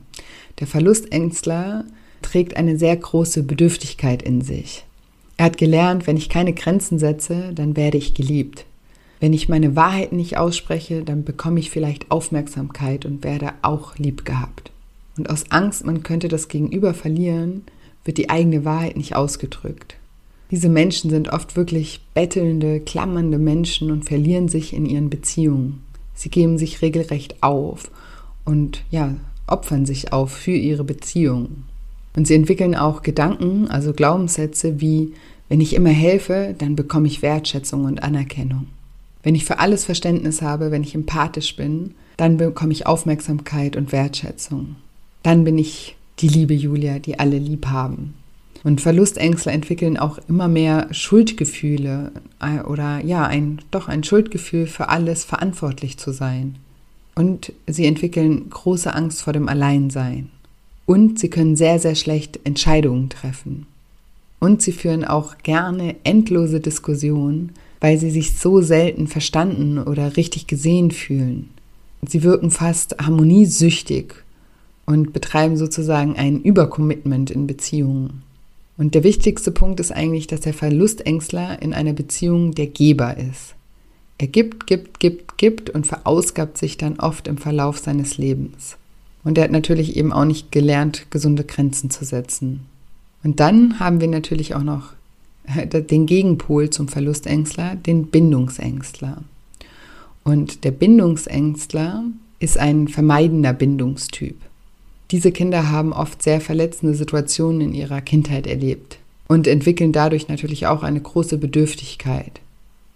Der 0.60 0.68
Verlustängstler 0.68 1.86
trägt 2.22 2.56
eine 2.56 2.78
sehr 2.78 2.96
große 2.96 3.42
Bedürftigkeit 3.42 4.22
in 4.22 4.42
sich. 4.42 4.84
Er 5.36 5.46
hat 5.46 5.58
gelernt, 5.58 6.06
wenn 6.06 6.16
ich 6.16 6.28
keine 6.28 6.52
Grenzen 6.52 6.98
setze, 6.98 7.52
dann 7.54 7.76
werde 7.76 7.98
ich 7.98 8.14
geliebt. 8.14 8.66
Wenn 9.20 9.32
ich 9.32 9.48
meine 9.48 9.74
Wahrheit 9.74 10.12
nicht 10.12 10.36
ausspreche, 10.36 11.02
dann 11.02 11.24
bekomme 11.24 11.58
ich 11.58 11.70
vielleicht 11.70 12.10
Aufmerksamkeit 12.10 13.04
und 13.06 13.24
werde 13.24 13.52
auch 13.62 13.96
lieb 13.96 14.24
gehabt. 14.24 14.70
Und 15.16 15.30
aus 15.30 15.50
Angst, 15.50 15.84
man 15.86 16.02
könnte 16.02 16.28
das 16.28 16.48
Gegenüber 16.48 16.94
verlieren, 16.94 17.62
wird 18.04 18.18
die 18.18 18.30
eigene 18.30 18.64
Wahrheit 18.64 18.96
nicht 18.96 19.16
ausgedrückt. 19.16 19.96
Diese 20.50 20.68
Menschen 20.68 21.10
sind 21.10 21.32
oft 21.32 21.56
wirklich 21.56 22.00
bettelnde, 22.12 22.80
klammernde 22.80 23.38
Menschen 23.38 23.90
und 23.90 24.04
verlieren 24.04 24.48
sich 24.48 24.72
in 24.72 24.86
ihren 24.86 25.10
Beziehungen. 25.10 25.82
Sie 26.14 26.28
geben 26.28 26.58
sich 26.58 26.82
regelrecht 26.82 27.42
auf 27.42 27.90
und 28.44 28.84
ja, 28.90 29.16
opfern 29.46 29.86
sich 29.86 30.12
auf 30.12 30.32
für 30.32 30.52
ihre 30.52 30.84
Beziehungen. 30.84 31.64
Und 32.16 32.26
sie 32.26 32.34
entwickeln 32.34 32.74
auch 32.74 33.02
Gedanken, 33.02 33.68
also 33.68 33.92
Glaubenssätze 33.92 34.80
wie, 34.80 35.14
wenn 35.48 35.60
ich 35.60 35.74
immer 35.74 35.90
helfe, 35.90 36.54
dann 36.56 36.76
bekomme 36.76 37.06
ich 37.06 37.22
Wertschätzung 37.22 37.84
und 37.84 38.02
Anerkennung. 38.02 38.68
Wenn 39.22 39.34
ich 39.34 39.44
für 39.44 39.58
alles 39.58 39.84
Verständnis 39.84 40.42
habe, 40.42 40.70
wenn 40.70 40.82
ich 40.82 40.94
empathisch 40.94 41.56
bin, 41.56 41.94
dann 42.16 42.36
bekomme 42.36 42.72
ich 42.72 42.86
Aufmerksamkeit 42.86 43.76
und 43.76 43.90
Wertschätzung. 43.90 44.76
Dann 45.22 45.44
bin 45.44 45.58
ich 45.58 45.96
die 46.20 46.28
liebe 46.28 46.54
Julia, 46.54 46.98
die 46.98 47.18
alle 47.18 47.38
lieb 47.38 47.66
haben. 47.66 48.14
Und 48.62 48.80
Verlustängstler 48.80 49.52
entwickeln 49.52 49.98
auch 49.98 50.18
immer 50.28 50.48
mehr 50.48 50.88
Schuldgefühle 50.90 52.12
äh, 52.40 52.60
oder 52.60 53.00
ja, 53.04 53.26
ein, 53.26 53.60
doch 53.70 53.88
ein 53.88 54.04
Schuldgefühl 54.04 54.66
für 54.66 54.88
alles 54.88 55.24
verantwortlich 55.24 55.98
zu 55.98 56.12
sein. 56.12 56.56
Und 57.14 57.52
sie 57.66 57.86
entwickeln 57.86 58.48
große 58.48 58.92
Angst 58.92 59.22
vor 59.22 59.32
dem 59.32 59.48
Alleinsein. 59.48 60.30
Und 60.86 61.18
sie 61.18 61.30
können 61.30 61.56
sehr, 61.56 61.78
sehr 61.78 61.94
schlecht 61.94 62.40
Entscheidungen 62.44 63.08
treffen. 63.08 63.66
Und 64.40 64.60
sie 64.60 64.72
führen 64.72 65.04
auch 65.04 65.38
gerne 65.42 65.96
endlose 66.04 66.60
Diskussionen, 66.60 67.52
weil 67.80 67.98
sie 67.98 68.10
sich 68.10 68.38
so 68.38 68.60
selten 68.60 69.06
verstanden 69.06 69.78
oder 69.78 70.16
richtig 70.16 70.46
gesehen 70.46 70.90
fühlen. 70.90 71.50
Sie 72.06 72.22
wirken 72.22 72.50
fast 72.50 72.96
harmoniesüchtig 72.98 74.14
und 74.86 75.12
betreiben 75.12 75.56
sozusagen 75.56 76.16
ein 76.16 76.42
Übercommitment 76.42 77.30
in 77.30 77.46
Beziehungen. 77.46 78.22
Und 78.76 78.94
der 78.94 79.04
wichtigste 79.04 79.52
Punkt 79.52 79.80
ist 79.80 79.92
eigentlich, 79.92 80.26
dass 80.26 80.40
der 80.40 80.54
Verlustängstler 80.54 81.62
in 81.62 81.72
einer 81.72 81.92
Beziehung 81.92 82.54
der 82.54 82.66
Geber 82.66 83.16
ist. 83.16 83.54
Er 84.18 84.26
gibt, 84.26 84.66
gibt, 84.66 85.00
gibt, 85.00 85.38
gibt 85.38 85.70
und 85.70 85.86
verausgabt 85.86 86.58
sich 86.58 86.76
dann 86.76 86.98
oft 86.98 87.28
im 87.28 87.38
Verlauf 87.38 87.78
seines 87.78 88.18
Lebens. 88.18 88.76
Und 89.24 89.38
er 89.38 89.44
hat 89.44 89.50
natürlich 89.50 89.96
eben 89.96 90.12
auch 90.12 90.26
nicht 90.26 90.52
gelernt, 90.52 91.06
gesunde 91.10 91.44
Grenzen 91.44 91.90
zu 91.90 92.04
setzen. 92.04 92.60
Und 93.22 93.40
dann 93.40 93.80
haben 93.80 94.00
wir 94.00 94.08
natürlich 94.08 94.54
auch 94.54 94.62
noch 94.62 94.92
äh, 95.46 95.66
den 95.66 96.06
Gegenpol 96.06 96.70
zum 96.70 96.88
Verlustängstler, 96.88 97.74
den 97.74 98.06
Bindungsängstler. 98.06 99.22
Und 100.22 100.64
der 100.64 100.70
Bindungsängstler 100.70 102.04
ist 102.38 102.58
ein 102.58 102.88
vermeidender 102.88 103.52
Bindungstyp. 103.52 104.36
Diese 105.10 105.32
Kinder 105.32 105.70
haben 105.70 105.92
oft 105.92 106.22
sehr 106.22 106.40
verletzende 106.40 106.94
Situationen 106.94 107.60
in 107.60 107.74
ihrer 107.74 108.00
Kindheit 108.00 108.46
erlebt 108.46 108.98
und 109.28 109.46
entwickeln 109.46 109.92
dadurch 109.92 110.28
natürlich 110.28 110.66
auch 110.66 110.82
eine 110.82 111.00
große 111.00 111.38
Bedürftigkeit. 111.38 112.40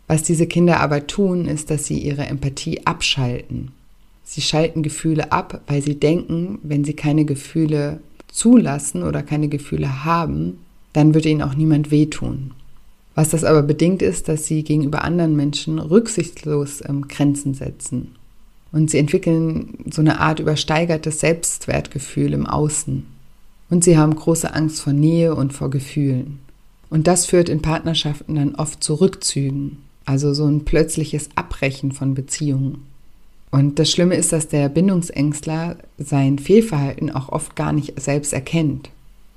Was 0.07 0.23
diese 0.23 0.47
Kinder 0.47 0.81
aber 0.81 1.07
tun, 1.07 1.47
ist, 1.47 1.71
dass 1.71 1.87
sie 1.87 1.99
ihre 1.99 2.27
Empathie 2.27 2.87
abschalten. 2.87 3.73
Sie 4.31 4.43
schalten 4.43 4.83
Gefühle 4.83 5.33
ab, 5.33 5.63
weil 5.69 5.81
sie 5.81 5.99
denken, 5.99 6.59
wenn 6.63 6.85
sie 6.85 6.93
keine 6.93 7.25
Gefühle 7.25 8.01
zulassen 8.31 9.03
oder 9.03 9.23
keine 9.23 9.49
Gefühle 9.49 10.05
haben, 10.05 10.59
dann 10.93 11.15
wird 11.15 11.25
ihnen 11.25 11.41
auch 11.41 11.55
niemand 11.55 11.91
wehtun. 11.91 12.51
Was 13.15 13.31
das 13.31 13.43
aber 13.43 13.63
bedingt 13.63 14.03
ist, 14.03 14.29
dass 14.29 14.47
sie 14.47 14.65
gegenüber 14.65 15.03
anderen 15.03 15.35
Menschen 15.35 15.79
rücksichtslos 15.79 16.83
ähm, 16.87 17.09
Grenzen 17.09 17.55
setzen. 17.55 18.17
Und 18.71 18.91
sie 18.91 18.99
entwickeln 18.99 19.79
so 19.91 20.03
eine 20.03 20.21
Art 20.21 20.41
übersteigertes 20.41 21.21
Selbstwertgefühl 21.21 22.35
im 22.35 22.47
Außen. 22.47 23.07
Und 23.71 23.83
sie 23.83 23.97
haben 23.97 24.15
große 24.15 24.53
Angst 24.53 24.83
vor 24.83 24.93
Nähe 24.93 25.35
und 25.35 25.55
vor 25.55 25.71
Gefühlen. 25.71 26.39
Und 26.91 27.07
das 27.07 27.25
führt 27.25 27.49
in 27.49 27.63
Partnerschaften 27.63 28.35
dann 28.35 28.57
oft 28.57 28.85
zu 28.85 28.93
Rückzügen, 28.93 29.79
also 30.05 30.35
so 30.35 30.45
ein 30.45 30.67
plötzliches 30.67 31.31
Abbrechen 31.35 31.93
von 31.93 32.13
Beziehungen. 32.13 32.88
Und 33.51 33.79
das 33.79 33.91
Schlimme 33.91 34.15
ist, 34.15 34.33
dass 34.33 34.49
der 34.49 34.69
Bindungsängstler 34.69 35.77
sein 35.97 36.39
Fehlverhalten 36.39 37.11
auch 37.11 37.31
oft 37.31 37.57
gar 37.57 37.73
nicht 37.73 38.01
selbst 38.01 38.33
erkennt. 38.33 38.91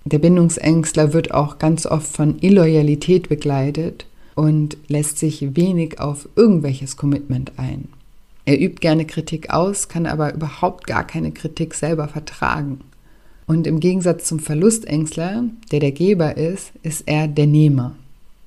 Der 0.03 0.20
Bindungsängstler 0.20 1.13
wird 1.13 1.32
auch 1.32 1.60
ganz 1.60 1.86
oft 1.86 2.08
von 2.08 2.39
Illoyalität 2.41 3.30
begleitet 3.30 4.06
und 4.36 4.77
lässt 4.88 5.20
sich 5.20 5.56
wenig 5.56 6.00
auf 6.00 6.27
irgendwelches 6.36 6.98
Commitment 6.98 7.53
ein. 7.58 7.88
Er 8.46 8.60
übt 8.60 8.80
gerne 8.82 9.06
Kritik 9.06 9.51
aus, 9.51 9.88
kann 9.88 10.08
aber 10.08 10.34
überhaupt 10.34 10.88
gar 10.88 11.06
keine 11.06 11.32
Kritik 11.32 11.74
selber 11.75 12.08
vertragen. 12.08 12.82
Und 13.46 13.68
im 13.68 13.80
Gegensatz 13.80 14.25
zum 14.25 14.39
Verlustängstler, 14.39 15.44
der 15.72 15.80
der 15.80 15.91
Geber 15.91 16.38
ist, 16.38 16.72
ist 16.84 17.03
er 17.06 17.27
der 17.27 17.48
Nehmer. 17.48 17.96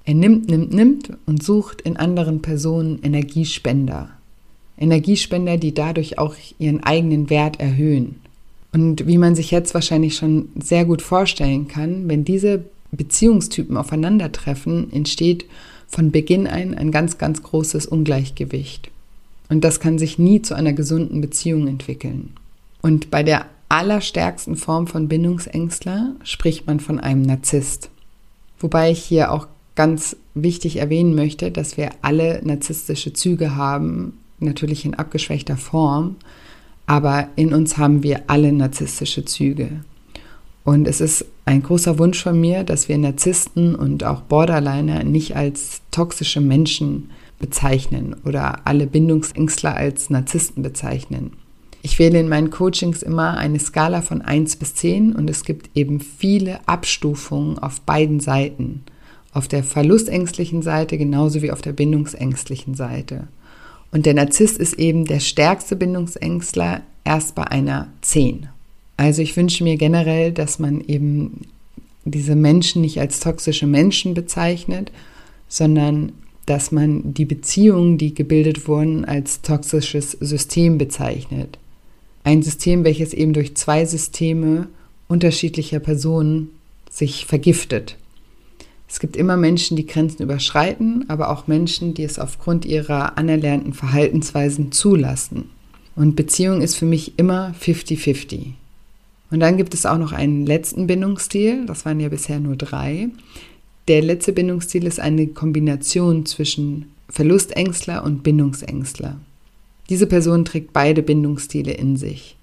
Er 0.05 0.15
nimmt, 0.15 0.49
nimmt, 0.49 0.73
nimmt 0.73 1.11
und 1.27 1.43
sucht 1.43 1.81
in 1.83 1.97
anderen 1.97 2.43
Personen 2.43 3.01
Energiespender. 3.03 4.11
Energiespender, 4.79 5.57
die 5.57 5.75
dadurch 5.75 6.19
auch 6.19 6.35
ihren 6.59 6.83
eigenen 6.83 7.31
Wert 7.31 7.61
erhöhen. 7.61 8.17
Und 8.73 9.07
wie 9.07 9.19
man 9.19 9.35
sich 9.35 9.51
jetzt 9.51 9.75
wahrscheinlich 9.75 10.17
schon 10.17 10.49
sehr 10.61 10.85
gut 10.85 11.01
vorstellen 11.01 11.69
kann, 11.69 12.09
wenn 12.09 12.25
diese 12.25 12.65
Beziehungstypen 12.91 13.77
aufeinandertreffen, 13.77 14.93
entsteht 14.93 15.47
von 15.87 16.11
Beginn 16.11 16.47
ein 16.47 16.75
ein 16.75 16.91
ganz, 16.91 17.19
ganz 17.19 17.43
großes 17.43 17.87
Ungleichgewicht. 17.87 18.91
Und 19.49 19.63
das 19.63 19.79
kann 19.79 19.99
sich 19.99 20.19
nie 20.19 20.43
zu 20.43 20.55
einer 20.55 20.73
gesunden 20.73 21.21
Beziehung 21.21 21.69
entwickeln. 21.69 22.31
Und 22.83 23.11
bei 23.11 23.23
der 23.23 23.47
allerstärksten 23.69 24.57
Form 24.57 24.87
von 24.87 25.09
Bindungsängstler 25.09 26.15
spricht 26.25 26.67
man 26.67 26.81
von 26.81 26.99
einem 26.99 27.23
Narzisst. 27.23 27.91
Wobei 28.59 28.91
ich 28.91 29.03
hier 29.03 29.33
auch 29.33 29.47
ganz 29.75 30.17
wichtig 30.35 30.77
erwähnen 30.77 31.15
möchte, 31.15 31.51
dass 31.51 31.77
wir 31.77 31.91
alle 32.03 32.41
narzisstische 32.45 33.13
Züge 33.13 33.57
haben, 33.57 34.19
natürlich 34.39 34.85
in 34.85 34.95
abgeschwächter 34.95 35.57
Form, 35.57 36.17
aber 36.87 37.29
in 37.37 37.55
uns 37.55 37.79
haben 37.79 38.03
wir 38.03 38.25
alle 38.27 38.53
narzisstische 38.53 39.25
Züge. 39.25 39.85
Und 40.65 40.89
es 40.89 41.01
ist 41.01 41.27
ein 41.45 41.63
großer 41.63 41.99
Wunsch 41.99 42.23
von 42.23 42.41
mir, 42.41 42.65
dass 42.65 42.89
wir 42.89 42.97
Narzissten 42.97 43.75
und 43.75 44.05
auch 44.05 44.23
Borderliner 44.23 45.05
nicht 45.05 45.37
als 45.37 45.83
toxische 45.91 46.41
Menschen 46.41 47.11
bezeichnen 47.39 48.17
oder 48.25 48.67
alle 48.67 48.87
Bindungsängstler 48.87 49.77
als 49.77 50.09
Narzissten 50.09 50.63
bezeichnen. 50.63 51.33
Ich 51.83 51.99
wähle 51.99 52.19
in 52.19 52.31
meinen 52.31 52.49
Coachings 52.49 53.03
immer 53.03 53.37
eine 53.37 53.59
Skala 53.59 54.01
von 54.01 54.23
1 54.23 54.57
bis 54.57 54.75
10 54.75 55.15
und 55.15 55.29
es 55.29 55.45
gibt 55.45 55.69
eben 55.77 56.01
viele 56.01 56.67
Abstufungen 56.67 57.59
auf 57.59 57.83
beiden 57.83 58.21
Seiten. 58.21 58.85
Auf 59.35 59.49
der 59.49 59.63
verlustängstlichen 59.63 60.63
Seite 60.63 60.97
genauso 60.97 61.43
wie 61.43 61.53
auf 61.53 61.61
der 61.61 61.75
bindungsängstlichen 61.75 62.75
Seite. 62.75 63.29
Und 63.95 64.07
der 64.07 64.15
Narzisst 64.15 64.59
ist 64.59 64.75
eben 64.75 65.05
der 65.05 65.21
stärkste 65.21 65.77
Bindungsängstler 65.77 66.83
erst 67.05 67.37
bei 67.37 67.45
einer 67.45 67.93
10. 68.03 68.49
Also 68.97 69.23
ich 69.23 69.37
wünsche 69.37 69.63
mir 69.63 69.77
generell, 69.77 70.33
dass 70.33 70.59
man 70.59 70.81
eben 70.81 71.43
diese 72.05 72.35
Menschen 72.35 72.83
nicht 72.83 72.99
als 72.99 73.21
toxische 73.21 73.69
Menschen 73.69 74.13
bezeichnet, 74.13 74.91
sondern 75.47 76.11
dass 76.45 76.73
man 76.73 77.15
die 77.15 77.25
Beziehungen, 77.25 77.97
die 77.97 78.15
gebildet 78.15 78.67
wurden, 78.67 79.05
als 79.05 79.43
toxisches 79.43 80.11
System 80.11 80.77
bezeichnet. 80.77 81.57
Ein 82.25 82.43
System, 82.43 82.83
welches 82.83 83.15
eben 83.15 83.33
durch 83.33 83.55
zwei 83.55 83.85
Systeme 83.85 84.67
unterschiedlicher 85.07 85.79
Personen 85.79 86.51
sich 86.91 87.27
vergiftet. 87.27 87.97
Es 88.89 89.01
gibt 89.01 89.17
immer 89.17 89.37
Menschen, 89.37 89.77
die 89.77 89.87
Grenzen 89.87 90.23
überschreiten, 90.23 91.05
aber 91.09 91.31
auch 91.31 91.47
Menschen, 91.47 91.95
die 91.95 92.05
es 92.05 92.19
aufgrund 92.19 92.65
ihrer 92.65 93.19
anerlernten 93.19 93.73
Verhaltensweisen 93.73 94.73
zulassen. 94.73 95.51
Und 95.97 96.17
Beziehung 96.17 96.61
ist 96.61 96.77
für 96.77 96.87
mich 96.87 97.19
immer 97.19 97.55
50-50. 97.61 98.53
Und 99.31 99.41
dann 99.41 99.57
gibt 99.57 99.75
es 99.75 99.87
auch 99.87 99.99
noch 99.99 100.13
einen 100.13 100.47
letzten 100.47 100.87
Bindungsstil, 100.87 101.67
das 101.67 101.85
waren 101.85 102.01
ja 102.01 102.09
bisher 102.09 102.41
nur 102.41 102.57
drei. 102.57 103.09
Der 103.89 104.03
letzte 104.03 104.33
Bindungsstil 104.33 104.87
ist 104.87 105.01
eine 105.01 105.27
Kombination 105.27 106.27
zwischen 106.27 106.87
Verlustängstler 107.09 108.05
und 108.05 108.23
Bindungsängstler. 108.23 109.17
Diese 109.91 110.07
Person 110.07 110.45
trägt 110.45 110.73
beide 110.73 111.03
Bindungsstile 111.03 111.73
in 111.73 111.97
sich. 111.97 112.37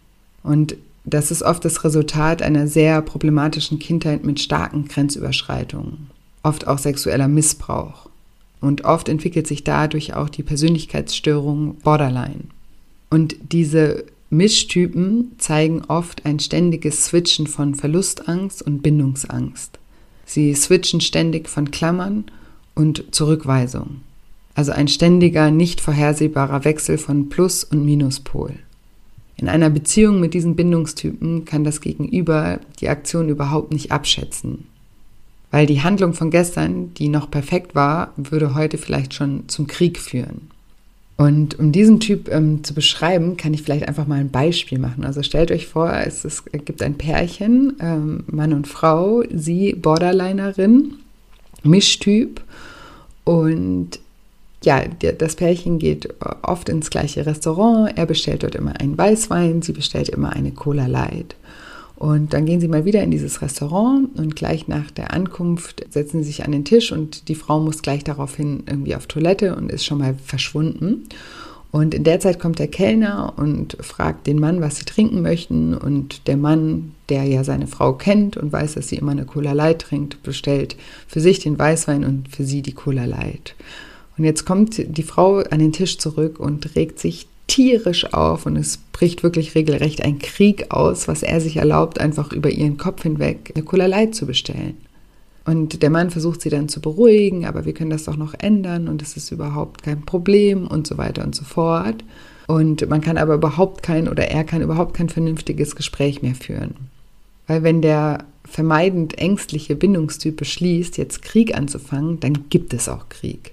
Und 0.44 0.76
das 1.04 1.32
ist 1.32 1.42
oft 1.42 1.66
das 1.66 1.84
Resultat 1.84 2.42
einer 2.42 2.68
sehr 2.68 3.02
problematischen 3.02 3.80
Kindheit 3.80 4.24
mit 4.24 4.40
starken 4.40 4.88
Grenzüberschreitungen 4.88 6.11
oft 6.44 6.68
auch 6.68 6.78
sexueller 6.78 7.28
Missbrauch. 7.28 8.10
Und 8.60 8.84
oft 8.84 9.10
entwickelt 9.10 9.48
sich 9.48 9.64
dadurch 9.64 10.14
auch 10.14 10.30
die 10.30 10.44
Persönlichkeitsstörung 10.44 11.76
Borderline. 11.84 12.44
Und 13.10 13.36
diese 13.52 14.06
Mischtypen 14.30 15.34
zeigen 15.40 15.82
oft 15.88 16.26
ein 16.26 16.40
ständiges 16.40 17.06
Switchen 17.06 17.48
von 17.48 17.76
Verlustangst 17.76 18.62
und 18.62 18.82
Bindungsangst. 18.82 19.80
Sie 20.26 20.54
switchen 20.54 21.02
ständig 21.02 21.50
von 21.50 21.72
Klammern 21.72 22.26
und 22.74 23.04
Zurückweisung. 23.12 24.02
Also 24.54 24.72
ein 24.72 24.88
ständiger, 24.88 25.52
nicht 25.52 25.82
vorhersehbarer 25.82 26.64
Wechsel 26.64 26.98
von 26.98 27.30
Plus- 27.30 27.64
und 27.66 27.84
Minuspol. 27.84 28.54
In 29.36 29.50
einer 29.50 29.70
Beziehung 29.70 30.20
mit 30.20 30.34
diesen 30.34 30.56
Bindungstypen 30.56 31.46
kann 31.46 31.64
das 31.64 31.82
Gegenüber 31.82 32.60
die 32.80 32.90
Aktion 32.90 33.28
überhaupt 33.28 33.74
nicht 33.74 33.92
abschätzen. 33.92 34.68
Weil 35.52 35.66
die 35.66 35.82
Handlung 35.82 36.14
von 36.14 36.32
gestern, 36.32 36.94
die 36.94 37.10
noch 37.10 37.30
perfekt 37.30 37.76
war, 37.76 38.14
würde 38.16 38.56
heute 38.56 38.78
vielleicht 38.78 39.14
schon 39.14 39.50
zum 39.50 39.68
Krieg 39.68 40.00
führen. 40.00 40.50
Und 41.18 41.60
um 41.60 41.72
diesen 41.72 42.00
Typ 42.00 42.30
ähm, 42.32 42.64
zu 42.64 42.74
beschreiben, 42.74 43.38
kann 43.38 43.54
ich 43.54 43.62
vielleicht 43.62 43.88
einfach 43.88 44.08
mal 44.08 44.20
ein 44.20 44.32
Beispiel 44.32 44.80
machen. 44.80 45.04
Also 45.04 45.22
stellt 45.22 45.52
euch 45.52 45.68
vor, 45.68 45.94
es, 45.94 46.26
ist, 46.26 46.46
es 46.52 46.66
gibt 46.66 46.82
ein 46.82 46.98
Pärchen, 46.98 47.74
ähm, 47.80 48.24
Mann 48.26 48.54
und 48.54 48.68
Frau, 48.68 49.22
sie 49.32 49.74
Borderlinerin, 49.74 50.96
Mischtyp. 51.62 52.42
Und 53.24 54.00
ja, 54.64 54.82
das 55.18 55.36
Pärchen 55.36 55.78
geht 55.78 56.10
oft 56.42 56.70
ins 56.70 56.90
gleiche 56.90 57.26
Restaurant. 57.26 57.96
Er 57.96 58.08
bestellt 58.08 58.42
dort 58.42 58.56
immer 58.56 58.80
einen 58.80 58.98
Weißwein, 58.98 59.62
sie 59.62 59.74
bestellt 59.74 60.10
immer 60.10 60.34
eine 60.34 60.52
Cola 60.52 60.88
Light. 60.88 61.36
Und 62.02 62.34
dann 62.34 62.48
gehen 62.48 62.60
sie 62.60 62.68
mal 62.68 62.84
wieder 62.84 63.04
in 63.04 63.12
dieses 63.12 63.44
Restaurant 63.44 64.18
und 64.18 64.36
gleich 64.36 64.68
nach 64.68 64.90
der 64.90 65.14
Ankunft 65.14 65.86
setzen 65.92 66.24
sie 66.24 66.32
sich 66.32 66.44
an 66.44 66.52
den 66.52 66.66
Tisch 66.66 66.92
und 66.92 67.28
die 67.28 67.36
Frau 67.36 67.60
muss 67.60 67.84
gleich 67.84 68.04
daraufhin 68.04 68.64
irgendwie 68.66 68.96
auf 68.96 69.06
Toilette 69.06 69.56
und 69.56 69.72
ist 69.72 69.86
schon 69.86 70.00
mal 70.00 70.16
verschwunden. 70.16 71.04
Und 71.70 71.94
in 71.94 72.04
der 72.04 72.20
Zeit 72.20 72.40
kommt 72.40 72.58
der 72.58 72.70
Kellner 72.70 73.34
und 73.38 73.78
fragt 73.82 74.26
den 74.26 74.40
Mann, 74.40 74.62
was 74.62 74.78
sie 74.78 74.86
trinken 74.86 75.22
möchten. 75.22 75.76
Und 75.76 76.28
der 76.28 76.38
Mann, 76.38 76.94
der 77.10 77.26
ja 77.26 77.44
seine 77.44 77.68
Frau 77.68 77.94
kennt 77.94 78.36
und 78.36 78.52
weiß, 78.52 78.74
dass 78.74 78.88
sie 78.88 78.96
immer 78.96 79.12
eine 79.12 79.26
Cola 79.26 79.52
Light 79.52 79.84
trinkt, 79.84 80.24
bestellt 80.24 80.78
für 81.06 81.20
sich 81.20 81.38
den 81.38 81.60
Weißwein 81.60 82.04
und 82.04 82.30
für 82.30 82.46
sie 82.46 82.64
die 82.64 82.74
Cola 82.74 83.06
Light. 83.06 83.54
Und 84.18 84.24
jetzt 84.24 84.46
kommt 84.46 84.82
die 84.98 85.04
Frau 85.04 85.38
an 85.38 85.60
den 85.60 85.72
Tisch 85.72 86.00
zurück 86.00 86.40
und 86.40 86.76
regt 86.76 86.98
sich 86.98 87.28
tierisch 87.52 88.14
auf 88.14 88.46
und 88.46 88.56
es 88.56 88.78
bricht 88.78 89.24
wirklich 89.24 89.56
regelrecht 89.56 90.02
ein 90.02 90.20
Krieg 90.20 90.72
aus, 90.72 91.10
was 91.10 91.22
er 91.22 91.42
sich 91.42 91.58
erlaubt, 91.58 92.00
einfach 92.00 92.32
über 92.32 92.50
ihren 92.50 92.78
Kopf 92.78 93.04
hinweg 93.04 93.54
eine 93.54 93.88
Light 93.88 94.16
zu 94.16 94.26
bestellen. 94.26 94.78
Und 95.44 95.84
der 95.84 95.90
Mann 95.90 96.12
versucht 96.12 96.42
sie 96.42 96.50
dann 96.50 96.70
zu 96.70 96.80
beruhigen, 96.80 97.46
aber 97.46 97.66
wir 97.66 97.74
können 97.74 97.90
das 97.90 98.06
doch 98.06 98.16
noch 98.16 98.36
ändern 98.40 98.88
und 98.88 99.02
es 99.02 99.18
ist 99.18 99.32
überhaupt 99.32 99.84
kein 99.84 100.04
Problem 100.04 100.66
und 100.66 100.88
so 100.88 100.98
weiter 100.98 101.26
und 101.26 101.36
so 101.36 101.44
fort. 101.44 102.06
Und 102.48 102.88
man 102.90 103.02
kann 103.02 103.18
aber 103.18 103.34
überhaupt 103.34 103.84
kein 103.84 104.08
oder 104.08 104.30
er 104.30 104.46
kann 104.46 104.62
überhaupt 104.62 104.94
kein 104.94 105.10
vernünftiges 105.10 105.76
Gespräch 105.76 106.22
mehr 106.22 106.36
führen. 106.36 106.76
Weil 107.48 107.64
wenn 107.64 107.82
der 107.82 108.24
vermeidend 108.46 109.18
ängstliche 109.18 109.76
Bindungstyp 109.76 110.38
beschließt, 110.38 110.98
jetzt 110.98 111.22
Krieg 111.22 111.54
anzufangen, 111.58 112.22
dann 112.22 112.50
gibt 112.50 112.74
es 112.74 112.88
auch 112.88 113.10
Krieg. 113.10 113.52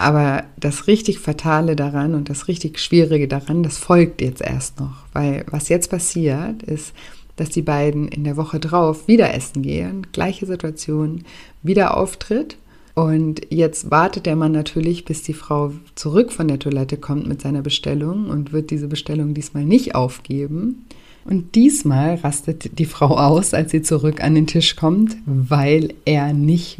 Aber 0.00 0.44
das 0.58 0.86
richtig 0.86 1.18
Fatale 1.18 1.76
daran 1.76 2.14
und 2.14 2.30
das 2.30 2.48
richtig 2.48 2.78
Schwierige 2.78 3.28
daran, 3.28 3.62
das 3.62 3.76
folgt 3.76 4.22
jetzt 4.22 4.40
erst 4.40 4.80
noch. 4.80 5.04
Weil 5.12 5.44
was 5.50 5.68
jetzt 5.68 5.90
passiert, 5.90 6.62
ist, 6.62 6.94
dass 7.36 7.50
die 7.50 7.60
beiden 7.60 8.08
in 8.08 8.24
der 8.24 8.38
Woche 8.38 8.60
drauf 8.60 9.08
wieder 9.08 9.34
essen 9.34 9.60
gehen, 9.60 10.06
gleiche 10.12 10.46
Situation, 10.46 11.24
wieder 11.62 11.98
Auftritt. 11.98 12.56
Und 12.94 13.42
jetzt 13.50 13.90
wartet 13.90 14.24
der 14.24 14.36
Mann 14.36 14.52
natürlich, 14.52 15.04
bis 15.04 15.22
die 15.22 15.34
Frau 15.34 15.72
zurück 15.96 16.32
von 16.32 16.48
der 16.48 16.58
Toilette 16.58 16.96
kommt 16.96 17.26
mit 17.26 17.42
seiner 17.42 17.60
Bestellung 17.60 18.30
und 18.30 18.54
wird 18.54 18.70
diese 18.70 18.88
Bestellung 18.88 19.34
diesmal 19.34 19.66
nicht 19.66 19.94
aufgeben. 19.94 20.86
Und 21.26 21.54
diesmal 21.54 22.14
rastet 22.14 22.78
die 22.78 22.86
Frau 22.86 23.18
aus, 23.18 23.52
als 23.52 23.70
sie 23.70 23.82
zurück 23.82 24.24
an 24.24 24.34
den 24.34 24.46
Tisch 24.46 24.76
kommt, 24.76 25.18
weil 25.26 25.92
er 26.06 26.32
nicht 26.32 26.78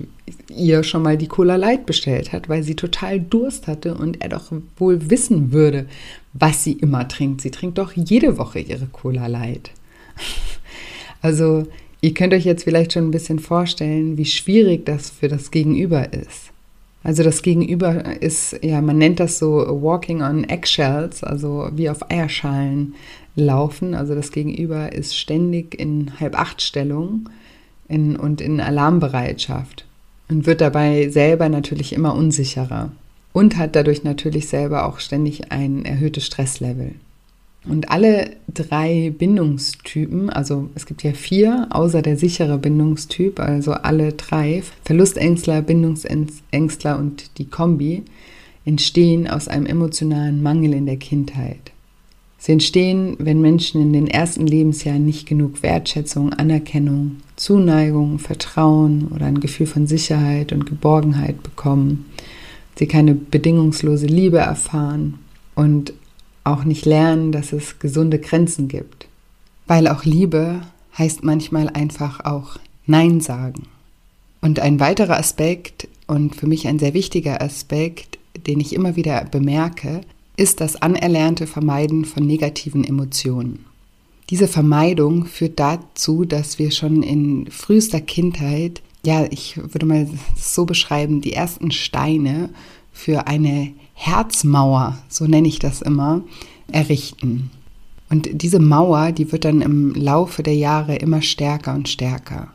ihr 0.51 0.83
schon 0.83 1.03
mal 1.03 1.17
die 1.17 1.29
Cola 1.29 1.57
Light 1.57 1.87
bestellt 1.87 2.33
hat, 2.33 2.49
weil 2.49 2.63
sie 2.63 2.75
total 2.75 3.21
Durst 3.21 3.67
hatte 3.67 3.95
und 3.95 4.21
er 4.23 4.29
doch 4.29 4.53
wohl 4.77 5.11
wissen 5.11 5.53
würde, 5.53 5.87
was 6.33 6.65
sie 6.65 6.73
immer 6.73 7.09
trinkt. 7.09 7.41
Sie 7.41 7.51
trinkt 7.51 7.79
doch 7.79 7.93
jede 7.93 8.39
Woche 8.39 8.61
ihre 8.61 8.87
Cola 8.87 9.27
Light. 9.27 9.71
Also, 11.23 11.67
ihr 12.01 12.15
könnt 12.15 12.33
euch 12.33 12.47
jetzt 12.47 12.65
vielleicht 12.65 12.95
schon 12.95 13.09
ein 13.09 13.11
bisschen 13.11 13.41
vorstellen, 13.41 14.17
wie 14.17 14.25
schwierig 14.25 14.87
das 14.87 15.11
für 15.11 15.29
das 15.29 15.51
Gegenüber 15.51 16.15
ist. 16.15 16.51
Also 17.03 17.23
das 17.23 17.43
Gegenüber 17.43 18.23
ist, 18.23 18.59
ja, 18.63 18.81
man 18.81 18.99
nennt 18.99 19.21
das 19.21 19.39
so 19.39 19.67
Walking 19.83 20.23
on 20.23 20.45
Eggshells, 20.45 21.23
also 21.23 21.69
wie 21.75 21.89
auf 21.89 22.11
Eierschalen 22.11 22.95
laufen. 23.37 23.95
Also 23.95 24.15
das 24.15 24.33
Gegenüber 24.33 24.93
ist 24.93 25.17
ständig 25.17 25.79
in 25.79 26.19
Halb-Acht-Stellung 26.21 27.29
in, 27.89 28.17
und 28.17 28.41
in 28.41 28.61
Alarmbereitschaft 28.61 29.87
und 30.31 30.47
wird 30.47 30.61
dabei 30.61 31.09
selber 31.09 31.49
natürlich 31.49 31.93
immer 31.93 32.15
unsicherer 32.15 32.93
und 33.33 33.57
hat 33.57 33.77
dadurch 33.77 34.05
natürlich 34.05 34.49
selber 34.49 34.87
auch 34.87 35.01
ständig 35.01 35.53
ein 35.53 35.85
erhöhtes 35.85 36.25
Stresslevel. 36.27 36.95
Und 37.69 37.91
alle 37.91 38.31
drei 38.49 39.13
Bindungstypen, 39.17 40.31
also 40.31 40.71
es 40.75 40.87
gibt 40.87 41.03
ja 41.03 41.13
vier, 41.13 41.67
außer 41.71 42.01
der 42.01 42.17
sichere 42.17 42.57
Bindungstyp, 42.57 43.39
also 43.39 43.73
alle 43.73 44.15
drei, 44.15 44.63
Verlustängstler, 44.85 45.61
Bindungsängstler 45.61 46.99
und 46.99 47.39
die 47.39 47.45
Kombi, 47.45 48.03
entstehen 48.65 49.29
aus 49.29 49.49
einem 49.49 49.67
emotionalen 49.67 50.43
Mangel 50.43 50.73
in 50.73 50.87
der 50.87 50.97
Kindheit. 50.97 51.73
Sie 52.43 52.53
entstehen, 52.53 53.17
wenn 53.19 53.43
Menschen 53.43 53.83
in 53.83 53.93
den 53.93 54.07
ersten 54.07 54.47
Lebensjahren 54.47 55.05
nicht 55.05 55.29
genug 55.29 55.63
Wertschätzung, 55.63 56.33
Anerkennung, 56.33 57.19
Zuneigung, 57.37 58.19
Vertrauen 58.19 59.09
oder 59.15 59.27
ein 59.27 59.41
Gefühl 59.41 59.67
von 59.67 59.87
Sicherheit 59.87 60.51
und 60.51 60.65
Geborgenheit 60.65 61.43
bekommen. 61.43 62.07
Sie 62.77 62.87
keine 62.87 63.15
bedingungslose 63.15 64.07
Liebe 64.07 64.39
erfahren 64.39 65.19
und 65.55 65.93
auch 66.43 66.65
nicht 66.65 66.87
lernen, 66.87 67.31
dass 67.31 67.53
es 67.53 67.79
gesunde 67.79 68.19
Grenzen 68.19 68.69
gibt. 68.69 69.07
Weil 69.67 69.87
auch 69.87 70.07
Liebe 70.07 70.63
heißt 70.97 71.23
manchmal 71.23 71.69
einfach 71.69 72.25
auch 72.25 72.57
Nein 72.87 73.21
sagen. 73.21 73.65
Und 74.41 74.61
ein 74.61 74.81
weiterer 74.81 75.19
Aspekt 75.19 75.89
und 76.07 76.37
für 76.37 76.47
mich 76.47 76.67
ein 76.67 76.79
sehr 76.79 76.95
wichtiger 76.95 77.43
Aspekt, 77.43 78.19
den 78.47 78.61
ich 78.61 78.75
immer 78.75 78.97
wieder 78.97 79.27
bemerke, 79.27 80.01
ist 80.41 80.63
das 80.63 80.81
anerlernte 80.81 81.47
Vermeiden 81.47 82.07
von 82.07 82.27
negativen 82.27 82.83
Emotionen. 82.83 83.67
Diese 84.31 84.49
Vermeidung 84.49 85.27
führt 85.27 85.61
dazu, 85.61 86.25
dass 86.25 86.59
wir 86.59 86.71
schon 86.71 87.03
in 87.03 87.51
frühester 87.51 88.01
Kindheit, 88.01 88.81
ja, 89.05 89.27
ich 89.31 89.59
würde 89.59 89.85
mal 89.85 90.09
so 90.35 90.65
beschreiben, 90.65 91.21
die 91.21 91.35
ersten 91.35 91.71
Steine 91.73 92.49
für 92.91 93.27
eine 93.27 93.73
Herzmauer, 93.93 94.97
so 95.11 95.27
nenne 95.27 95.47
ich 95.47 95.59
das 95.59 95.83
immer, 95.83 96.23
errichten. 96.73 97.51
Und 98.09 98.31
diese 98.33 98.61
Mauer, 98.61 99.13
die 99.13 99.31
wird 99.33 99.45
dann 99.45 99.61
im 99.61 99.93
Laufe 99.95 100.43
der 100.43 100.57
Jahre 100.57 100.97
immer 100.97 101.21
stärker 101.21 101.75
und 101.75 101.87
stärker. 101.91 102.49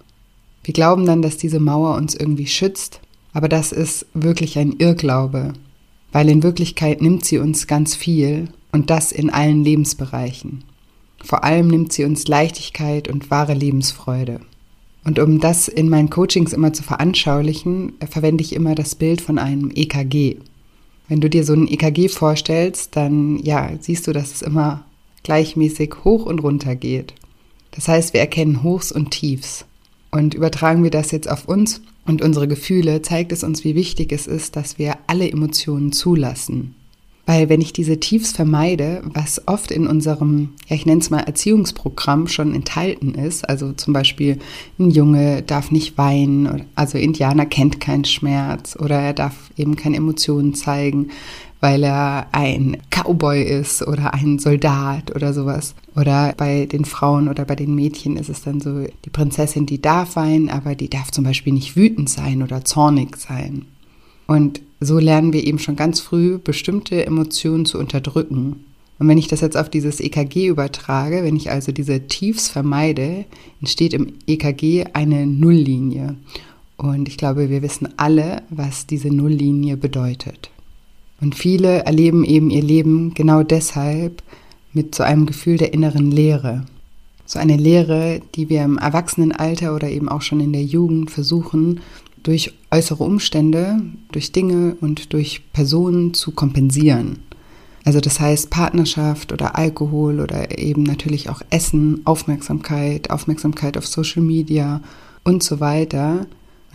Wir 0.64 0.74
glauben 0.74 1.06
dann, 1.06 1.22
dass 1.22 1.38
diese 1.38 1.60
Mauer 1.60 1.98
uns 1.98 2.16
irgendwie 2.16 2.48
schützt, 2.48 3.00
aber 3.32 3.48
das 3.48 3.72
ist 3.72 4.08
wirklich 4.16 4.58
ein 4.58 4.74
Irrglaube 4.80 5.54
weil 6.16 6.30
in 6.30 6.44
Wirklichkeit 6.44 7.02
nimmt 7.02 7.26
sie 7.26 7.40
uns 7.40 7.68
ganz 7.68 7.94
viel 7.94 8.48
und 8.72 8.90
das 8.90 9.12
in 9.12 9.30
allen 9.30 9.66
Lebensbereichen. 9.66 10.64
Vor 11.22 11.44
allem 11.44 11.68
nimmt 11.68 11.92
sie 11.92 12.06
uns 12.06 12.30
Leichtigkeit 12.30 13.10
und 13.10 13.30
wahre 13.32 13.54
Lebensfreude. 13.54 14.40
Und 15.04 15.20
um 15.20 15.42
das 15.42 15.68
in 15.68 15.90
meinen 15.90 16.10
Coachings 16.10 16.54
immer 16.54 16.72
zu 16.72 16.84
veranschaulichen, 16.84 17.96
verwende 18.10 18.46
ich 18.46 18.56
immer 18.56 18.76
das 18.76 18.96
Bild 18.96 19.20
von 19.20 19.38
einem 19.38 19.72
EKG. 19.76 20.38
Wenn 21.10 21.20
du 21.20 21.30
dir 21.30 21.44
so 21.44 21.52
ein 21.52 21.68
EKG 21.68 22.08
vorstellst, 22.08 22.96
dann 22.96 23.38
ja, 23.40 23.72
siehst 23.82 24.08
du, 24.08 24.14
dass 24.14 24.32
es 24.32 24.42
immer 24.42 24.86
gleichmäßig 25.24 25.96
hoch 26.06 26.26
und 26.26 26.40
runter 26.40 26.78
geht. 26.78 27.14
Das 27.72 27.90
heißt, 27.90 28.14
wir 28.14 28.22
erkennen 28.22 28.64
Hochs 28.64 28.94
und 28.94 29.12
Tiefs. 29.12 29.66
Und 30.12 30.34
übertragen 30.34 30.82
wir 30.82 30.92
das 30.92 31.12
jetzt 31.12 31.30
auf 31.30 31.46
uns 31.46 31.82
und 32.06 32.22
unsere 32.22 32.48
Gefühle, 32.48 33.02
zeigt 33.02 33.32
es 33.32 33.44
uns, 33.44 33.64
wie 33.64 33.76
wichtig 33.76 34.12
es 34.12 34.28
ist, 34.28 34.56
dass 34.56 34.78
wir 34.78 34.98
alle 35.08 35.30
Emotionen 35.30 35.92
zulassen. 35.92 36.76
Weil 37.28 37.50
wenn 37.50 37.62
ich 37.62 37.74
diese 37.74 38.00
Tiefs 38.00 38.34
vermeide, 38.34 39.02
was 39.06 39.48
oft 39.48 39.72
in 39.72 39.88
unserem, 39.88 40.50
ja 40.68 40.76
ich 40.76 40.86
nenne 40.86 41.02
es 41.02 41.10
mal 41.10 41.22
Erziehungsprogramm 41.22 42.28
schon 42.28 42.54
enthalten 42.54 43.16
ist, 43.16 43.50
also 43.50 43.74
zum 43.74 43.94
Beispiel 43.94 44.38
ein 44.78 44.92
Junge 44.92 45.42
darf 45.42 45.72
nicht 45.72 45.98
weinen, 45.98 46.66
also 46.76 47.00
Indianer 47.00 47.48
kennt 47.48 47.80
keinen 47.80 48.06
Schmerz 48.06 48.78
oder 48.80 49.00
er 49.00 49.14
darf 49.14 49.50
eben 49.58 49.76
keine 49.76 49.98
Emotionen 49.98 50.54
zeigen, 50.54 51.10
weil 51.66 51.84
er 51.84 52.28
ein 52.32 52.78
Cowboy 52.92 53.42
ist 53.42 53.82
oder 53.82 54.14
ein 54.14 54.38
Soldat 54.38 55.16
oder 55.16 55.34
sowas. 55.34 55.74
Oder 55.96 56.36
bei 56.38 56.68
den 56.68 56.86
Frauen 56.86 57.28
oder 57.28 57.44
bei 57.44 57.56
den 57.56 57.74
Mädchen 57.74 58.18
ist 58.18 58.30
es 58.30 58.44
dann 58.44 58.62
so, 58.62 58.86
die 59.04 59.10
Prinzessin, 59.10 59.66
die 59.66 59.82
darf 59.82 60.16
weinen, 60.16 60.52
aber 60.52 60.76
die 60.76 60.92
darf 60.92 61.10
zum 61.10 61.24
Beispiel 61.24 61.54
nicht 61.54 61.76
wütend 61.76 62.08
sein 62.08 62.44
oder 62.44 62.64
zornig 62.66 63.18
sein. 63.18 63.66
Und 64.28 64.62
so 64.80 65.00
lernen 65.00 65.34
wir 65.34 65.44
eben 65.44 65.58
schon 65.58 65.76
ganz 65.76 66.02
früh 66.02 66.38
bestimmte 66.38 67.04
Emotionen 67.04 67.66
zu 67.66 67.80
unterdrücken. 67.80 68.64
Und 69.00 69.08
wenn 69.08 69.18
ich 69.18 69.28
das 69.28 69.42
jetzt 69.42 69.58
auf 69.58 69.68
dieses 69.68 70.00
EKG 70.00 70.46
übertrage, 70.46 71.24
wenn 71.24 71.36
ich 71.36 71.50
also 71.50 71.72
diese 71.72 72.06
Tiefs 72.06 72.48
vermeide, 72.48 73.26
entsteht 73.60 73.96
im 73.96 74.14
EKG 74.28 74.86
eine 74.94 75.26
Nulllinie. 75.26 76.16
Und 76.78 77.08
ich 77.08 77.18
glaube, 77.18 77.50
wir 77.50 77.64
wissen 77.64 77.90
alle, 77.98 78.44
was 78.52 78.86
diese 78.86 79.08
Nulllinie 79.08 79.78
bedeutet. 79.78 80.52
Und 81.22 81.36
viele 81.36 81.86
erleben 81.86 82.24
eben 82.24 82.50
ihr 82.50 82.64
Leben 82.64 83.14
genau 83.14 83.44
deshalb 83.44 84.22
mit 84.74 84.94
so 84.96 85.04
einem 85.04 85.26
Gefühl 85.26 85.58
der 85.58 85.74
inneren 85.74 86.12
Leere. 86.12 86.66
So 87.26 87.40
eine 87.40 87.58
Leere, 87.58 88.22
die 88.36 88.50
wir 88.50 88.64
im 88.64 88.78
Erwachsenenalter 88.78 89.74
oder 89.74 89.90
eben 89.90 90.10
auch 90.10 90.22
schon 90.22 90.40
in 90.40 90.54
der 90.54 90.64
Jugend 90.64 91.10
versuchen, 91.10 91.80
durch 92.22 92.54
äußere 92.72 93.04
Umstände, 93.04 93.82
durch 94.12 94.32
Dinge 94.32 94.76
und 94.82 95.14
durch 95.14 95.42
Personen 95.54 96.14
zu 96.14 96.32
kompensieren. 96.32 97.20
Also 97.86 98.00
das 98.00 98.20
heißt 98.20 98.50
Partnerschaft 98.50 99.32
oder 99.32 99.56
Alkohol 99.56 100.20
oder 100.20 100.58
eben 100.58 100.84
natürlich 100.84 101.30
auch 101.30 101.42
Essen, 101.52 102.02
Aufmerksamkeit, 102.04 103.12
Aufmerksamkeit 103.12 103.78
auf 103.78 103.86
Social 103.86 104.24
Media 104.24 104.82
und 105.24 105.44
so 105.44 105.60
weiter 105.60 106.26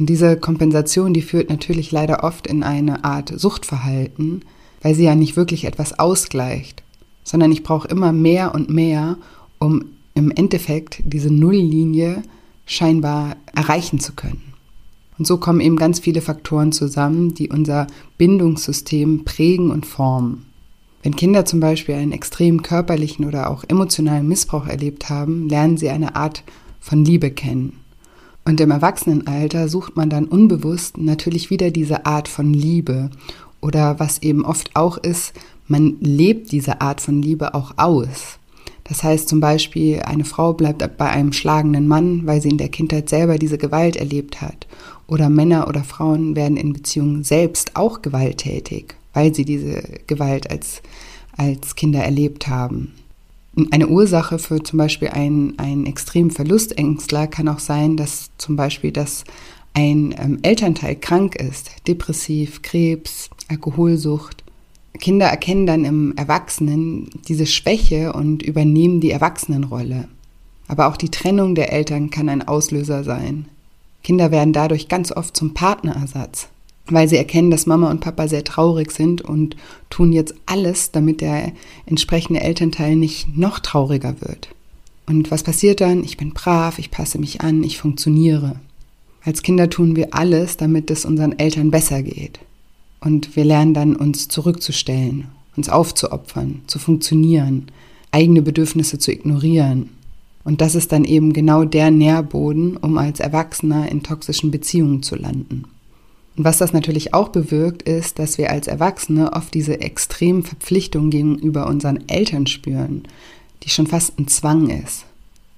und 0.01 0.07
diese 0.07 0.39
Kompensation, 0.39 1.13
die 1.13 1.21
führt 1.21 1.51
natürlich 1.51 1.93
leider 1.93 2.25
oft 2.25 2.47
in 2.47 2.63
eine 2.63 3.05
Art 3.05 3.39
Suchtverhalten, 3.39 4.41
weil 4.81 4.95
sie 4.95 5.05
ja 5.05 5.15
nicht 5.15 5.37
wirklich 5.37 5.67
etwas 5.67 5.99
ausgleicht, 5.99 6.83
sondern 7.23 7.53
ich 7.53 7.63
brauche 7.63 7.87
immer 7.87 8.11
mehr 8.11 8.55
und 8.55 8.71
mehr, 8.71 9.19
um 9.59 9.85
im 10.15 10.31
Endeffekt 10.31 11.03
diese 11.05 11.31
Nulllinie 11.31 12.23
scheinbar 12.65 13.37
erreichen 13.55 14.01
zu 14.01 14.15
können. 14.15 14.55
Und 15.19 15.27
so 15.27 15.37
kommen 15.37 15.61
eben 15.61 15.77
ganz 15.77 16.01
viele 16.01 16.23
Faktoren 16.23 16.73
zusammen, 16.73 17.35
die 17.35 17.51
unser 17.51 17.87
Bindungssystem 18.17 19.27
prägen 19.27 19.71
und 19.71 19.85
formen. 19.85 20.47
Wenn 21.03 21.15
Kinder 21.15 21.45
zum 21.45 21.61
Beispiel 21.61 21.97
einen 21.97 22.13
extremen 22.13 22.63
körperlichen 22.63 23.27
oder 23.27 23.51
auch 23.51 23.65
emotionalen 23.69 24.27
Missbrauch 24.27 24.67
erlebt 24.67 25.11
haben, 25.11 25.51
lernen 25.51 25.77
sie 25.77 25.91
eine 25.91 26.17
Art 26.17 26.43
von 26.81 27.05
Liebe 27.05 27.31
kennen. 27.31 27.80
Und 28.45 28.61
im 28.61 28.71
Erwachsenenalter 28.71 29.69
sucht 29.69 29.97
man 29.97 30.11
dann 30.11 30.25
unbewusst 30.25 30.99
natürlich 30.99 31.51
wieder 31.51 31.71
diese 31.71 32.07
Art 32.07 32.29
von 32.29 32.53
Liebe 32.53 33.11
oder 33.61 34.01
was 34.01 34.23
eben 34.23 34.45
oft 34.45 34.75
auch 34.75 34.97
ist, 34.99 35.35
man 35.69 35.97
lebt 36.01 36.51
diese 36.53 36.81
Art 36.81 37.01
von 37.01 37.23
Liebe 37.23 37.55
auch 37.55 37.75
aus. 37.77 38.39
Das 38.85 39.05
heißt 39.05 39.29
zum 39.29 39.39
Beispiel, 39.39 40.01
eine 40.01 40.25
Frau 40.25 40.53
bleibt 40.53 40.85
bei 40.97 41.09
einem 41.09 41.33
schlagenden 41.33 41.87
Mann, 41.87 42.27
weil 42.27 42.43
sie 42.43 42.49
in 42.49 42.59
der 42.59 42.71
Kindheit 42.71 43.09
selber 43.09 43.39
diese 43.39 43.57
Gewalt 43.57 43.95
erlebt 43.95 44.41
hat. 44.41 44.67
Oder 45.07 45.29
Männer 45.29 45.69
oder 45.69 45.85
Frauen 45.85 46.35
werden 46.35 46.57
in 46.57 46.73
Beziehungen 46.73 47.23
selbst 47.23 47.77
auch 47.77 48.03
gewalttätig, 48.03 48.97
weil 49.13 49.33
sie 49.33 49.45
diese 49.45 49.81
Gewalt 50.09 50.51
als, 50.51 50.83
als 51.37 51.77
Kinder 51.77 52.03
erlebt 52.03 52.49
haben. 52.49 52.95
Eine 53.71 53.89
Ursache 53.89 54.39
für 54.39 54.63
zum 54.63 54.79
Beispiel 54.79 55.09
einen, 55.09 55.59
einen 55.59 55.87
extremen 55.87 56.31
Verlustängstler 56.31 57.27
kann 57.27 57.49
auch 57.49 57.59
sein, 57.59 57.97
dass 57.97 58.31
zum 58.39 58.57
Beispiel 58.57 58.93
dass 58.93 59.25
ein 59.75 60.15
ähm, 60.19 60.39
Elternteil 60.43 60.97
krank 60.97 61.37
ist, 61.37 61.71
depressiv, 61.87 62.63
Krebs, 62.63 63.31
Alkoholsucht. 63.49 64.45
Kinder 64.99 65.27
erkennen 65.27 65.67
dann 65.67 65.85
im 65.85 66.17
Erwachsenen 66.17 67.11
diese 67.29 67.47
Schwäche 67.47 68.13
und 68.13 68.43
übernehmen 68.43 69.01
die 69.01 69.11
Erwachsenenrolle. 69.11 70.09
Aber 70.69 70.89
auch 70.89 70.97
die 70.97 71.11
Trennung 71.11 71.55
der 71.55 71.73
Eltern 71.73 72.11
kann 72.11 72.29
ein 72.29 72.47
Auslöser 72.47 73.05
sein. 73.05 73.47
Kinder 74.03 74.31
werden 74.31 74.53
dadurch 74.53 74.89
ganz 74.89 75.13
oft 75.13 75.37
zum 75.37 75.55
Partnerersatz 75.55 76.49
weil 76.93 77.09
sie 77.09 77.17
erkennen, 77.17 77.51
dass 77.51 77.67
Mama 77.67 77.91
und 77.91 78.01
Papa 78.01 78.29
sehr 78.29 78.45
traurig 78.45 78.93
sind 78.93 79.23
und 79.23 79.57
tun 79.91 80.13
jetzt 80.13 80.35
alles, 80.47 80.91
damit 80.91 81.21
der 81.21 81.53
entsprechende 81.87 82.41
Elternteil 82.41 82.97
nicht 82.97 83.37
noch 83.37 83.59
trauriger 83.59 84.21
wird. 84.21 84.49
Und 85.07 85.31
was 85.31 85.43
passiert 85.43 85.81
dann? 85.81 86.05
Ich 86.05 86.17
bin 86.17 86.33
brav, 86.33 86.79
ich 86.79 86.91
passe 86.91 87.19
mich 87.19 87.41
an, 87.41 87.65
ich 87.65 87.79
funktioniere. 87.79 88.57
Als 89.23 89.43
Kinder 89.43 89.69
tun 89.69 89.97
wir 89.97 90.15
alles, 90.15 90.57
damit 90.57 90.91
es 90.91 91.05
unseren 91.05 91.39
Eltern 91.39 91.71
besser 91.71 92.03
geht. 92.03 92.41
Und 93.01 93.35
wir 93.37 93.45
lernen 93.45 93.75
dann, 93.75 93.97
uns 93.97 94.29
zurückzustellen, 94.29 95.29
uns 95.57 95.69
aufzuopfern, 95.69 96.63
zu 96.67 96.79
funktionieren, 96.79 97.67
eigene 98.13 98.43
Bedürfnisse 98.43 98.99
zu 98.99 99.13
ignorieren. 99.13 99.91
Und 100.45 100.61
das 100.61 100.75
ist 100.75 100.93
dann 100.93 101.05
eben 101.05 101.33
genau 101.33 101.65
der 101.65 101.91
Nährboden, 101.91 102.77
um 102.77 102.97
als 102.97 103.21
Erwachsener 103.21 103.91
in 103.91 104.03
toxischen 104.03 104.51
Beziehungen 104.51 105.03
zu 105.03 105.17
landen. 105.17 105.65
Und 106.41 106.45
was 106.45 106.57
das 106.57 106.73
natürlich 106.73 107.13
auch 107.13 107.29
bewirkt, 107.29 107.83
ist, 107.83 108.19
dass 108.19 108.39
wir 108.39 108.49
als 108.49 108.67
Erwachsene 108.67 109.35
oft 109.35 109.53
diese 109.53 109.83
extremen 109.83 110.43
Verpflichtungen 110.43 111.11
gegenüber 111.11 111.67
unseren 111.67 112.09
Eltern 112.09 112.47
spüren, 112.47 113.03
die 113.63 113.69
schon 113.69 113.87
fast 113.87 114.19
ein 114.19 114.27
Zwang 114.27 114.71
ist. 114.71 115.05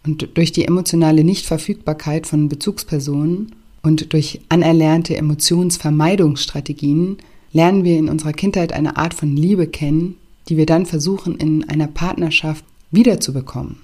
Und 0.05 0.31
durch 0.35 0.51
die 0.51 0.65
emotionale 0.65 1.23
Nichtverfügbarkeit 1.23 2.27
von 2.27 2.49
Bezugspersonen 2.49 3.55
und 3.85 4.13
durch 4.13 4.41
anerlernte 4.49 5.17
Emotionsvermeidungsstrategien 5.17 7.19
lernen 7.53 7.85
wir 7.85 7.97
in 7.97 8.09
unserer 8.09 8.33
Kindheit 8.33 8.73
eine 8.73 8.97
Art 8.97 9.15
von 9.15 9.37
Liebe 9.37 9.69
kennen, 9.69 10.17
die 10.49 10.57
wir 10.57 10.67
dann 10.67 10.85
versuchen 10.85 11.37
in 11.37 11.63
einer 11.69 11.87
Partnerschaft 11.87 12.65
wiederzubekommen. 12.91 13.77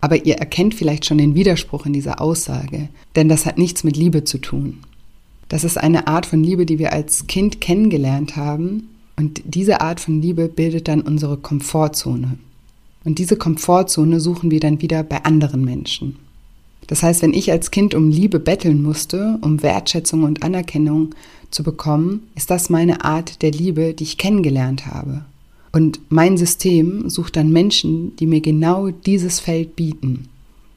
Aber 0.00 0.24
ihr 0.24 0.36
erkennt 0.36 0.74
vielleicht 0.74 1.04
schon 1.04 1.18
den 1.18 1.34
Widerspruch 1.34 1.84
in 1.84 1.92
dieser 1.92 2.22
Aussage, 2.22 2.88
denn 3.16 3.28
das 3.28 3.44
hat 3.44 3.58
nichts 3.58 3.84
mit 3.84 3.98
Liebe 3.98 4.24
zu 4.24 4.38
tun. 4.38 4.78
Das 5.48 5.64
ist 5.64 5.78
eine 5.78 6.06
Art 6.06 6.26
von 6.26 6.42
Liebe, 6.44 6.66
die 6.66 6.78
wir 6.78 6.92
als 6.92 7.26
Kind 7.26 7.60
kennengelernt 7.60 8.36
haben 8.36 8.88
und 9.16 9.42
diese 9.44 9.80
Art 9.80 9.98
von 9.98 10.22
Liebe 10.22 10.48
bildet 10.48 10.86
dann 10.86 11.00
unsere 11.00 11.36
Komfortzone. 11.36 12.38
Und 13.04 13.18
diese 13.18 13.36
Komfortzone 13.36 14.20
suchen 14.20 14.50
wir 14.50 14.60
dann 14.60 14.80
wieder 14.82 15.02
bei 15.02 15.24
anderen 15.24 15.64
Menschen. 15.64 16.16
Das 16.86 17.02
heißt, 17.02 17.22
wenn 17.22 17.34
ich 17.34 17.50
als 17.50 17.70
Kind 17.70 17.94
um 17.94 18.08
Liebe 18.08 18.38
betteln 18.38 18.82
musste, 18.82 19.38
um 19.42 19.62
Wertschätzung 19.62 20.22
und 20.22 20.42
Anerkennung 20.42 21.14
zu 21.50 21.62
bekommen, 21.62 22.28
ist 22.34 22.50
das 22.50 22.70
meine 22.70 23.04
Art 23.04 23.42
der 23.42 23.50
Liebe, 23.50 23.92
die 23.92 24.04
ich 24.04 24.18
kennengelernt 24.18 24.86
habe. 24.86 25.24
Und 25.72 26.00
mein 26.08 26.36
System 26.38 27.10
sucht 27.10 27.36
dann 27.36 27.52
Menschen, 27.52 28.14
die 28.16 28.26
mir 28.26 28.40
genau 28.40 28.90
dieses 28.90 29.40
Feld 29.40 29.76
bieten. 29.76 30.28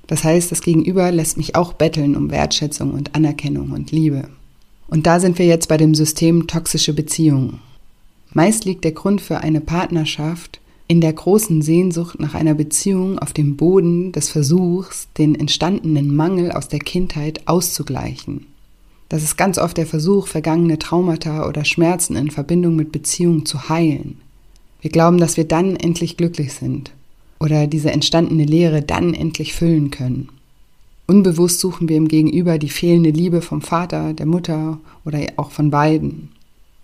Das 0.07 0.23
heißt, 0.23 0.51
das 0.51 0.61
Gegenüber 0.61 1.11
lässt 1.11 1.37
mich 1.37 1.55
auch 1.55 1.73
betteln 1.73 2.15
um 2.15 2.31
Wertschätzung 2.31 2.91
und 2.91 3.15
Anerkennung 3.15 3.71
und 3.71 3.91
Liebe. 3.91 4.27
Und 4.91 5.07
da 5.07 5.21
sind 5.21 5.39
wir 5.39 5.45
jetzt 5.45 5.69
bei 5.69 5.77
dem 5.77 5.95
System 5.95 6.47
toxische 6.47 6.93
Beziehungen. 6.93 7.61
Meist 8.33 8.65
liegt 8.65 8.83
der 8.83 8.91
Grund 8.91 9.21
für 9.21 9.37
eine 9.37 9.61
Partnerschaft 9.61 10.59
in 10.89 10.99
der 10.99 11.13
großen 11.13 11.61
Sehnsucht 11.61 12.19
nach 12.19 12.33
einer 12.33 12.55
Beziehung 12.55 13.17
auf 13.17 13.31
dem 13.31 13.55
Boden 13.55 14.11
des 14.11 14.27
Versuchs, 14.27 15.07
den 15.17 15.33
entstandenen 15.35 16.13
Mangel 16.13 16.51
aus 16.51 16.67
der 16.67 16.79
Kindheit 16.79 17.47
auszugleichen. 17.47 18.47
Das 19.07 19.23
ist 19.23 19.37
ganz 19.37 19.57
oft 19.57 19.77
der 19.77 19.87
Versuch, 19.87 20.27
vergangene 20.27 20.77
Traumata 20.77 21.47
oder 21.47 21.63
Schmerzen 21.63 22.17
in 22.17 22.29
Verbindung 22.29 22.75
mit 22.75 22.91
Beziehungen 22.91 23.45
zu 23.45 23.69
heilen. 23.69 24.17
Wir 24.81 24.91
glauben, 24.91 25.19
dass 25.19 25.37
wir 25.37 25.45
dann 25.45 25.77
endlich 25.77 26.17
glücklich 26.17 26.51
sind 26.51 26.91
oder 27.39 27.65
diese 27.65 27.91
entstandene 27.91 28.43
Leere 28.43 28.81
dann 28.81 29.13
endlich 29.13 29.53
füllen 29.53 29.89
können. 29.89 30.27
Unbewusst 31.11 31.59
suchen 31.59 31.89
wir 31.89 31.97
im 31.97 32.07
Gegenüber 32.07 32.57
die 32.57 32.69
fehlende 32.69 33.09
Liebe 33.09 33.41
vom 33.41 33.61
Vater, 33.61 34.13
der 34.13 34.25
Mutter 34.25 34.79
oder 35.03 35.19
auch 35.35 35.51
von 35.51 35.69
beiden. 35.69 36.29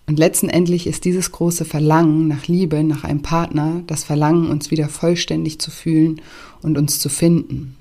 Und 0.05 0.19
letztendlich 0.19 0.85
ist 0.85 1.05
dieses 1.05 1.31
große 1.31 1.63
Verlangen 1.63 2.27
nach 2.27 2.45
Liebe, 2.45 2.83
nach 2.83 3.05
einem 3.05 3.21
Partner, 3.21 3.83
das 3.87 4.03
Verlangen, 4.03 4.49
uns 4.49 4.69
wieder 4.69 4.89
vollständig 4.89 5.59
zu 5.59 5.71
fühlen 5.71 6.19
und 6.61 6.77
uns 6.77 6.99
zu 6.99 7.07
finden. 7.07 7.77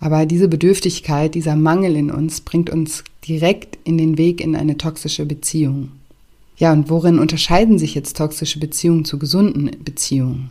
Aber 0.00 0.26
diese 0.26 0.48
Bedürftigkeit, 0.48 1.36
dieser 1.36 1.54
Mangel 1.54 1.94
in 1.94 2.10
uns 2.10 2.40
bringt 2.40 2.70
uns 2.70 3.04
direkt 3.28 3.78
in 3.84 3.96
den 3.96 4.18
Weg 4.18 4.40
in 4.40 4.56
eine 4.56 4.76
toxische 4.76 5.24
Beziehung. 5.26 5.92
Ja, 6.56 6.72
und 6.72 6.90
worin 6.90 7.20
unterscheiden 7.20 7.78
sich 7.78 7.94
jetzt 7.94 8.16
toxische 8.16 8.58
Beziehungen 8.58 9.04
zu 9.04 9.16
gesunden 9.16 9.70
Beziehungen? 9.84 10.50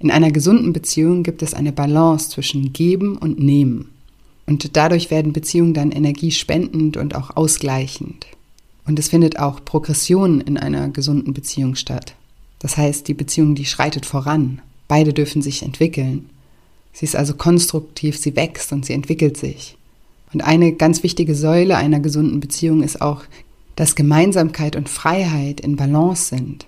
In 0.00 0.10
einer 0.10 0.32
gesunden 0.32 0.74
Beziehung 0.74 1.22
gibt 1.22 1.40
es 1.40 1.54
eine 1.54 1.72
Balance 1.72 2.28
zwischen 2.28 2.74
Geben 2.74 3.16
und 3.16 3.38
Nehmen. 3.38 3.95
Und 4.46 4.76
dadurch 4.76 5.10
werden 5.10 5.32
Beziehungen 5.32 5.74
dann 5.74 5.90
energiespendend 5.90 6.96
und 6.96 7.14
auch 7.14 7.36
ausgleichend. 7.36 8.26
Und 8.86 8.98
es 8.98 9.08
findet 9.08 9.38
auch 9.38 9.64
Progression 9.64 10.40
in 10.40 10.56
einer 10.56 10.88
gesunden 10.88 11.34
Beziehung 11.34 11.74
statt. 11.74 12.14
Das 12.60 12.76
heißt, 12.76 13.08
die 13.08 13.14
Beziehung, 13.14 13.54
die 13.54 13.64
schreitet 13.64 14.06
voran. 14.06 14.62
Beide 14.88 15.12
dürfen 15.12 15.42
sich 15.42 15.62
entwickeln. 15.62 16.30
Sie 16.92 17.04
ist 17.04 17.16
also 17.16 17.34
konstruktiv, 17.34 18.16
sie 18.16 18.36
wächst 18.36 18.72
und 18.72 18.86
sie 18.86 18.92
entwickelt 18.92 19.36
sich. 19.36 19.76
Und 20.32 20.42
eine 20.42 20.72
ganz 20.72 21.02
wichtige 21.02 21.34
Säule 21.34 21.76
einer 21.76 22.00
gesunden 22.00 22.40
Beziehung 22.40 22.82
ist 22.82 23.02
auch, 23.02 23.24
dass 23.74 23.94
Gemeinsamkeit 23.94 24.76
und 24.76 24.88
Freiheit 24.88 25.60
in 25.60 25.76
Balance 25.76 26.28
sind. 26.34 26.66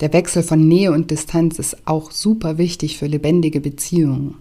Der 0.00 0.12
Wechsel 0.12 0.42
von 0.42 0.66
Nähe 0.66 0.90
und 0.90 1.10
Distanz 1.10 1.58
ist 1.58 1.86
auch 1.86 2.10
super 2.10 2.58
wichtig 2.58 2.98
für 2.98 3.06
lebendige 3.06 3.60
Beziehungen. 3.60 4.34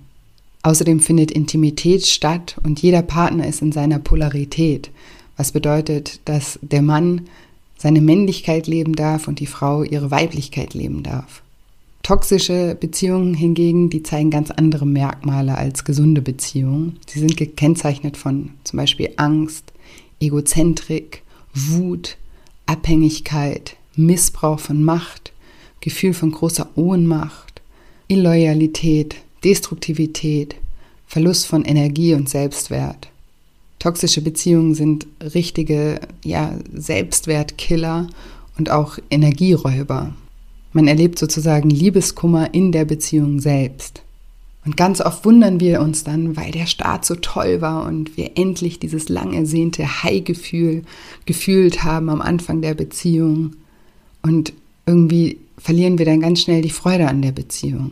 Außerdem 0.64 1.02
findet 1.02 1.32
Intimität 1.32 2.06
statt 2.06 2.56
und 2.64 2.82
jeder 2.82 3.02
Partner 3.02 3.48
ist 3.48 3.62
in 3.62 3.72
seiner 3.72 4.00
Polarität 4.00 4.90
was 5.38 5.52
bedeutet, 5.52 6.20
dass 6.26 6.60
der 6.62 6.82
Mann 6.82 7.22
seine 7.78 8.02
Männlichkeit 8.02 8.68
leben 8.68 8.96
darf 8.96 9.28
und 9.28 9.40
die 9.40 9.48
Frau 9.48 9.84
ihre 9.84 10.12
Weiblichkeit 10.12 10.74
leben 10.74 11.04
darf. 11.04 11.42
Toxische 12.04 12.78
Beziehungen 12.80 13.34
hingegen, 13.34 13.90
die 13.90 14.04
zeigen 14.04 14.30
ganz 14.30 14.52
andere 14.52 14.86
Merkmale 14.86 15.58
als 15.58 15.86
gesunde 15.86 16.22
Beziehungen. 16.22 17.00
Sie 17.08 17.20
sind 17.20 17.38
gekennzeichnet 17.38 18.18
von 18.18 18.52
zum 18.64 18.78
Beispiel 18.78 19.12
Angst, 19.16 19.72
Egozentrik, 20.20 21.24
Wut, 21.54 22.18
Abhängigkeit, 22.66 23.78
Missbrauch 23.96 24.60
von 24.60 24.84
Macht, 24.84 25.32
Gefühl 25.80 26.14
von 26.14 26.32
großer 26.32 26.70
Ohnmacht, 26.76 27.62
Illoyalität, 28.08 29.16
Destruktivität, 29.44 30.56
Verlust 31.08 31.48
von 31.48 31.66
Energie 31.66 32.14
und 32.14 32.30
Selbstwert. 32.30 33.10
Toxische 33.80 34.22
Beziehungen 34.22 34.76
sind 34.76 35.08
richtige 35.34 36.00
ja, 36.24 36.54
Selbstwertkiller 36.74 38.08
und 38.58 38.70
auch 38.70 38.98
Energieräuber. 39.10 40.14
Man 40.72 40.88
erlebt 40.88 41.20
sozusagen 41.20 41.70
Liebeskummer 41.70 42.54
in 42.54 42.72
der 42.72 42.86
Beziehung 42.86 43.40
selbst. 43.40 44.02
Und 44.66 44.78
ganz 44.78 45.02
oft 45.02 45.26
wundern 45.26 45.60
wir 45.60 45.82
uns 45.82 46.04
dann, 46.04 46.38
weil 46.38 46.52
der 46.52 46.66
Start 46.68 47.04
so 47.04 47.16
toll 47.16 47.60
war 47.60 47.86
und 47.86 48.16
wir 48.16 48.32
endlich 48.36 48.80
dieses 48.80 49.10
lang 49.10 49.34
ersehnte 49.34 50.04
High-Gefühl 50.04 50.84
gefühlt 51.26 51.84
haben 51.84 52.10
am 52.10 52.22
Anfang 52.22 52.62
der 52.62 52.74
Beziehung. 52.74 53.58
Und 54.22 54.54
irgendwie 54.86 55.38
verlieren 55.58 55.98
wir 55.98 56.06
dann 56.06 56.22
ganz 56.22 56.42
schnell 56.42 56.62
die 56.62 56.70
Freude 56.70 57.10
an 57.10 57.22
der 57.22 57.34
Beziehung. 57.34 57.92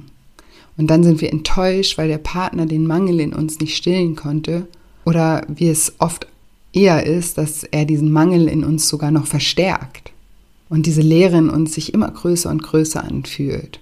Und 0.78 0.88
dann 0.88 1.04
sind 1.04 1.22
wir 1.22 1.32
enttäuscht, 1.32 1.98
weil 1.98 2.08
der 2.08 2.18
Partner 2.18 2.66
den 2.66 2.88
Mangel 2.88 3.20
in 3.20 3.34
uns 3.34 3.60
nicht 3.60 3.76
stillen 3.76 4.16
konnte 4.16 4.68
oder 5.06 5.46
wie 5.48 5.70
es 5.70 5.94
oft 6.00 6.28
eher 6.74 7.06
ist, 7.06 7.38
dass 7.38 7.64
er 7.64 7.86
diesen 7.86 8.12
Mangel 8.12 8.48
in 8.48 8.64
uns 8.64 8.88
sogar 8.88 9.12
noch 9.12 9.28
verstärkt 9.28 10.12
und 10.70 10.86
diese 10.86 11.02
Leere 11.02 11.38
in 11.38 11.50
uns 11.50 11.74
sich 11.74 11.94
immer 11.94 12.10
größer 12.10 12.50
und 12.50 12.64
größer 12.64 13.04
anfühlt. 13.04 13.80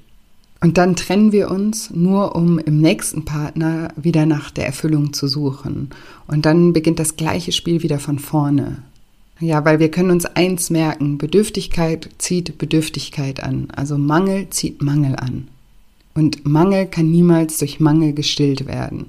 Und 0.61 0.77
dann 0.77 0.95
trennen 0.95 1.31
wir 1.31 1.51
uns 1.51 1.89
nur, 1.91 2.35
um 2.35 2.59
im 2.59 2.79
nächsten 2.79 3.23
Partner 3.23 3.89
wieder 3.95 4.25
nach 4.25 4.51
der 4.51 4.65
Erfüllung 4.65 5.13
zu 5.13 5.27
suchen. 5.27 5.91
Und 6.27 6.45
dann 6.45 6.73
beginnt 6.73 6.99
das 6.99 7.15
gleiche 7.15 7.53
Spiel 7.53 7.81
wieder 7.81 7.99
von 7.99 8.19
vorne. 8.19 8.83
Ja, 9.39 9.63
weil 9.63 9.79
wir 9.79 9.89
können 9.89 10.11
uns 10.11 10.25
eins 10.25 10.69
merken, 10.69 11.17
Bedürftigkeit 11.17 12.09
zieht 12.17 12.57
Bedürftigkeit 12.57 13.41
an, 13.41 13.69
also 13.73 13.97
Mangel 13.97 14.49
zieht 14.49 14.81
Mangel 14.81 15.15
an. 15.15 15.47
Und 16.19 16.45
Mangel 16.45 16.85
kann 16.85 17.09
niemals 17.09 17.59
durch 17.59 17.79
Mangel 17.79 18.11
gestillt 18.11 18.67
werden. 18.67 19.05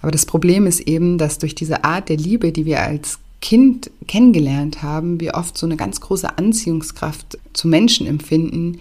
Aber 0.00 0.12
das 0.12 0.26
Problem 0.26 0.68
ist 0.68 0.78
eben, 0.78 1.18
dass 1.18 1.40
durch 1.40 1.56
diese 1.56 1.82
Art 1.82 2.08
der 2.08 2.18
Liebe, 2.18 2.52
die 2.52 2.66
wir 2.66 2.82
als 2.82 3.18
Kind 3.42 3.90
kennengelernt 4.06 4.80
haben, 4.80 5.18
wir 5.18 5.34
oft 5.34 5.58
so 5.58 5.66
eine 5.66 5.76
ganz 5.76 6.00
große 6.00 6.38
Anziehungskraft 6.38 7.36
zu 7.52 7.66
Menschen 7.66 8.06
empfinden, 8.06 8.78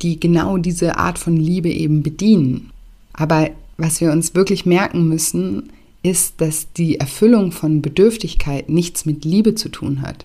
die 0.00 0.18
genau 0.18 0.56
diese 0.56 0.96
Art 0.96 1.18
von 1.18 1.36
Liebe 1.36 1.68
eben 1.68 2.02
bedienen. 2.02 2.70
Aber 3.12 3.50
was 3.76 4.00
wir 4.00 4.10
uns 4.10 4.34
wirklich 4.34 4.64
merken 4.64 5.06
müssen, 5.06 5.68
ist, 6.02 6.40
dass 6.40 6.72
die 6.72 6.98
Erfüllung 6.98 7.52
von 7.52 7.82
Bedürftigkeit 7.82 8.70
nichts 8.70 9.04
mit 9.04 9.26
Liebe 9.26 9.54
zu 9.54 9.68
tun 9.68 10.00
hat. 10.00 10.24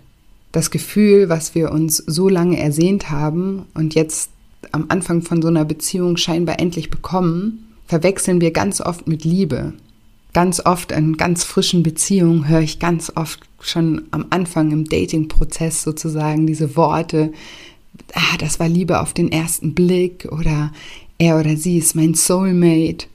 Das 0.53 0.71
Gefühl, 0.71 1.27
was 1.27 1.53
wir 1.53 1.69
uns 1.73 1.97
so 1.97 2.29
lange 2.29 2.57
ersehnt 2.57 3.09
haben 3.09 3.63
und 3.73 3.93
jetzt 3.93 4.29
am 4.71 4.85
Anfang 4.89 5.21
von 5.21 5.41
so 5.41 5.47
einer 5.47 5.65
Beziehung 5.65 6.17
scheinbar 6.17 6.59
endlich 6.59 6.89
bekommen, 6.89 7.73
verwechseln 7.85 8.41
wir 8.41 8.51
ganz 8.51 8.81
oft 8.81 9.07
mit 9.07 9.23
Liebe. 9.23 9.73
Ganz 10.33 10.59
oft 10.65 10.91
in 10.91 11.17
ganz 11.17 11.43
frischen 11.43 11.83
Beziehungen 11.83 12.47
höre 12.47 12.61
ich 12.61 12.79
ganz 12.79 13.11
oft 13.15 13.39
schon 13.59 14.03
am 14.11 14.25
Anfang 14.29 14.71
im 14.71 14.85
Dating-Prozess 14.85 15.81
sozusagen 15.83 16.45
diese 16.45 16.75
Worte, 16.75 17.31
ah, 18.13 18.37
das 18.39 18.59
war 18.59 18.67
Liebe 18.67 18.99
auf 18.99 19.13
den 19.13 19.31
ersten 19.31 19.73
Blick 19.73 20.27
oder 20.31 20.71
er 21.17 21.39
oder 21.39 21.57
sie 21.57 21.77
ist 21.77 21.95
mein 21.95 22.13
Soulmate 22.13 23.07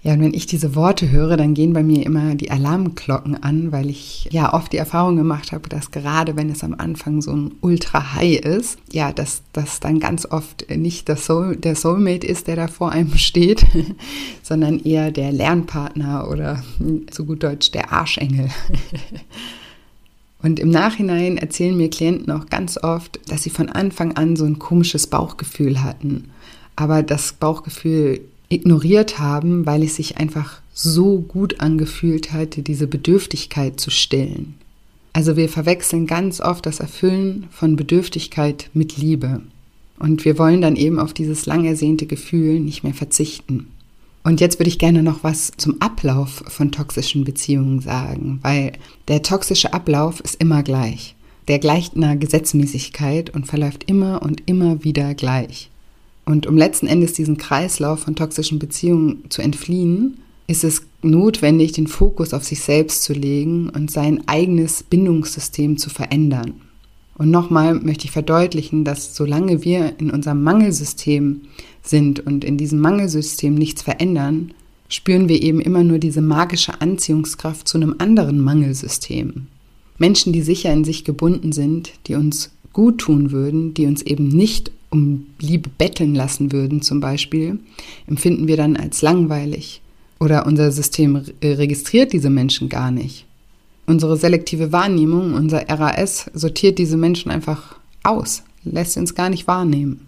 ja, 0.00 0.12
und 0.12 0.20
wenn 0.20 0.34
ich 0.34 0.46
diese 0.46 0.76
Worte 0.76 1.10
höre, 1.10 1.36
dann 1.36 1.54
gehen 1.54 1.72
bei 1.72 1.82
mir 1.82 2.06
immer 2.06 2.36
die 2.36 2.52
Alarmglocken 2.52 3.42
an, 3.42 3.72
weil 3.72 3.90
ich 3.90 4.28
ja 4.30 4.54
oft 4.54 4.72
die 4.72 4.76
Erfahrung 4.76 5.16
gemacht 5.16 5.50
habe, 5.50 5.68
dass 5.68 5.90
gerade 5.90 6.36
wenn 6.36 6.50
es 6.50 6.62
am 6.62 6.74
Anfang 6.78 7.20
so 7.20 7.32
ein 7.32 7.54
Ultra-High 7.62 8.38
ist, 8.38 8.78
ja, 8.92 9.12
dass 9.12 9.42
das 9.52 9.80
dann 9.80 9.98
ganz 9.98 10.24
oft 10.24 10.70
nicht 10.70 11.08
das 11.08 11.26
Soul, 11.26 11.56
der 11.56 11.74
Soulmate 11.74 12.24
ist, 12.24 12.46
der 12.46 12.54
da 12.54 12.68
vor 12.68 12.92
einem 12.92 13.12
steht, 13.18 13.66
sondern 14.42 14.78
eher 14.78 15.10
der 15.10 15.32
Lernpartner 15.32 16.28
oder 16.30 16.62
zu 17.10 17.24
gut 17.24 17.42
Deutsch 17.42 17.72
der 17.72 17.92
Arschengel. 17.92 18.50
Und 20.40 20.60
im 20.60 20.70
Nachhinein 20.70 21.36
erzählen 21.36 21.76
mir 21.76 21.90
Klienten 21.90 22.30
auch 22.30 22.46
ganz 22.46 22.78
oft, 22.80 23.18
dass 23.28 23.42
sie 23.42 23.50
von 23.50 23.68
Anfang 23.68 24.16
an 24.16 24.36
so 24.36 24.44
ein 24.44 24.60
komisches 24.60 25.08
Bauchgefühl 25.08 25.82
hatten, 25.82 26.30
aber 26.76 27.02
das 27.02 27.32
Bauchgefühl 27.32 28.20
ignoriert 28.48 29.18
haben, 29.18 29.66
weil 29.66 29.82
es 29.82 29.96
sich 29.96 30.16
einfach 30.16 30.60
so 30.72 31.20
gut 31.20 31.60
angefühlt 31.60 32.32
hatte, 32.32 32.62
diese 32.62 32.86
Bedürftigkeit 32.86 33.80
zu 33.80 33.90
stillen. 33.90 34.54
Also 35.12 35.36
wir 35.36 35.48
verwechseln 35.48 36.06
ganz 36.06 36.40
oft 36.40 36.64
das 36.66 36.80
Erfüllen 36.80 37.48
von 37.50 37.76
Bedürftigkeit 37.76 38.70
mit 38.74 38.96
Liebe. 38.96 39.40
Und 39.98 40.24
wir 40.24 40.38
wollen 40.38 40.60
dann 40.60 40.76
eben 40.76 41.00
auf 41.00 41.12
dieses 41.12 41.46
lang 41.46 41.64
ersehnte 41.64 42.06
Gefühl 42.06 42.60
nicht 42.60 42.84
mehr 42.84 42.94
verzichten. 42.94 43.66
Und 44.22 44.40
jetzt 44.40 44.60
würde 44.60 44.68
ich 44.68 44.78
gerne 44.78 45.02
noch 45.02 45.24
was 45.24 45.52
zum 45.56 45.80
Ablauf 45.80 46.44
von 46.46 46.70
toxischen 46.70 47.24
Beziehungen 47.24 47.80
sagen, 47.80 48.38
weil 48.42 48.72
der 49.08 49.22
toxische 49.22 49.72
Ablauf 49.72 50.20
ist 50.20 50.40
immer 50.40 50.62
gleich. 50.62 51.14
Der 51.48 51.58
gleicht 51.58 51.96
einer 51.96 52.14
Gesetzmäßigkeit 52.16 53.30
und 53.30 53.46
verläuft 53.46 53.84
immer 53.90 54.22
und 54.22 54.42
immer 54.46 54.84
wieder 54.84 55.14
gleich. 55.14 55.70
Und 56.28 56.46
um 56.46 56.58
letzten 56.58 56.88
Endes 56.88 57.14
diesen 57.14 57.38
Kreislauf 57.38 58.00
von 58.00 58.14
toxischen 58.14 58.58
Beziehungen 58.58 59.24
zu 59.30 59.40
entfliehen, 59.40 60.18
ist 60.46 60.62
es 60.62 60.82
notwendig, 61.00 61.72
den 61.72 61.86
Fokus 61.86 62.34
auf 62.34 62.44
sich 62.44 62.60
selbst 62.60 63.02
zu 63.02 63.14
legen 63.14 63.70
und 63.70 63.90
sein 63.90 64.28
eigenes 64.28 64.82
Bindungssystem 64.82 65.78
zu 65.78 65.88
verändern. 65.88 66.52
Und 67.16 67.30
nochmal 67.30 67.76
möchte 67.76 68.04
ich 68.04 68.10
verdeutlichen, 68.10 68.84
dass 68.84 69.16
solange 69.16 69.64
wir 69.64 69.94
in 69.98 70.10
unserem 70.10 70.42
Mangelsystem 70.42 71.40
sind 71.82 72.20
und 72.20 72.44
in 72.44 72.58
diesem 72.58 72.80
Mangelsystem 72.80 73.54
nichts 73.54 73.80
verändern, 73.80 74.52
spüren 74.90 75.30
wir 75.30 75.42
eben 75.42 75.62
immer 75.62 75.82
nur 75.82 75.98
diese 75.98 76.20
magische 76.20 76.78
Anziehungskraft 76.82 77.66
zu 77.66 77.78
einem 77.78 77.94
anderen 77.96 78.38
Mangelsystem. 78.38 79.46
Menschen, 79.96 80.34
die 80.34 80.42
sicher 80.42 80.74
in 80.74 80.84
sich 80.84 81.06
gebunden 81.06 81.52
sind, 81.52 81.92
die 82.06 82.16
uns 82.16 82.50
gut 82.74 82.98
tun 82.98 83.30
würden, 83.30 83.72
die 83.72 83.86
uns 83.86 84.02
eben 84.02 84.28
nicht 84.28 84.72
um 84.90 85.26
Liebe 85.38 85.70
betteln 85.76 86.14
lassen 86.14 86.52
würden 86.52 86.82
zum 86.82 87.00
Beispiel, 87.00 87.58
empfinden 88.06 88.46
wir 88.46 88.56
dann 88.56 88.76
als 88.76 89.02
langweilig, 89.02 89.82
oder 90.20 90.46
unser 90.46 90.72
System 90.72 91.22
äh, 91.40 91.52
registriert 91.52 92.12
diese 92.12 92.30
Menschen 92.30 92.68
gar 92.68 92.90
nicht. 92.90 93.24
Unsere 93.86 94.16
selektive 94.16 94.72
Wahrnehmung, 94.72 95.34
unser 95.34 95.68
RAS, 95.68 96.30
sortiert 96.34 96.78
diese 96.78 96.96
Menschen 96.96 97.30
einfach 97.30 97.76
aus, 98.02 98.42
lässt 98.64 98.96
uns 98.96 99.14
gar 99.14 99.30
nicht 99.30 99.46
wahrnehmen. 99.46 100.06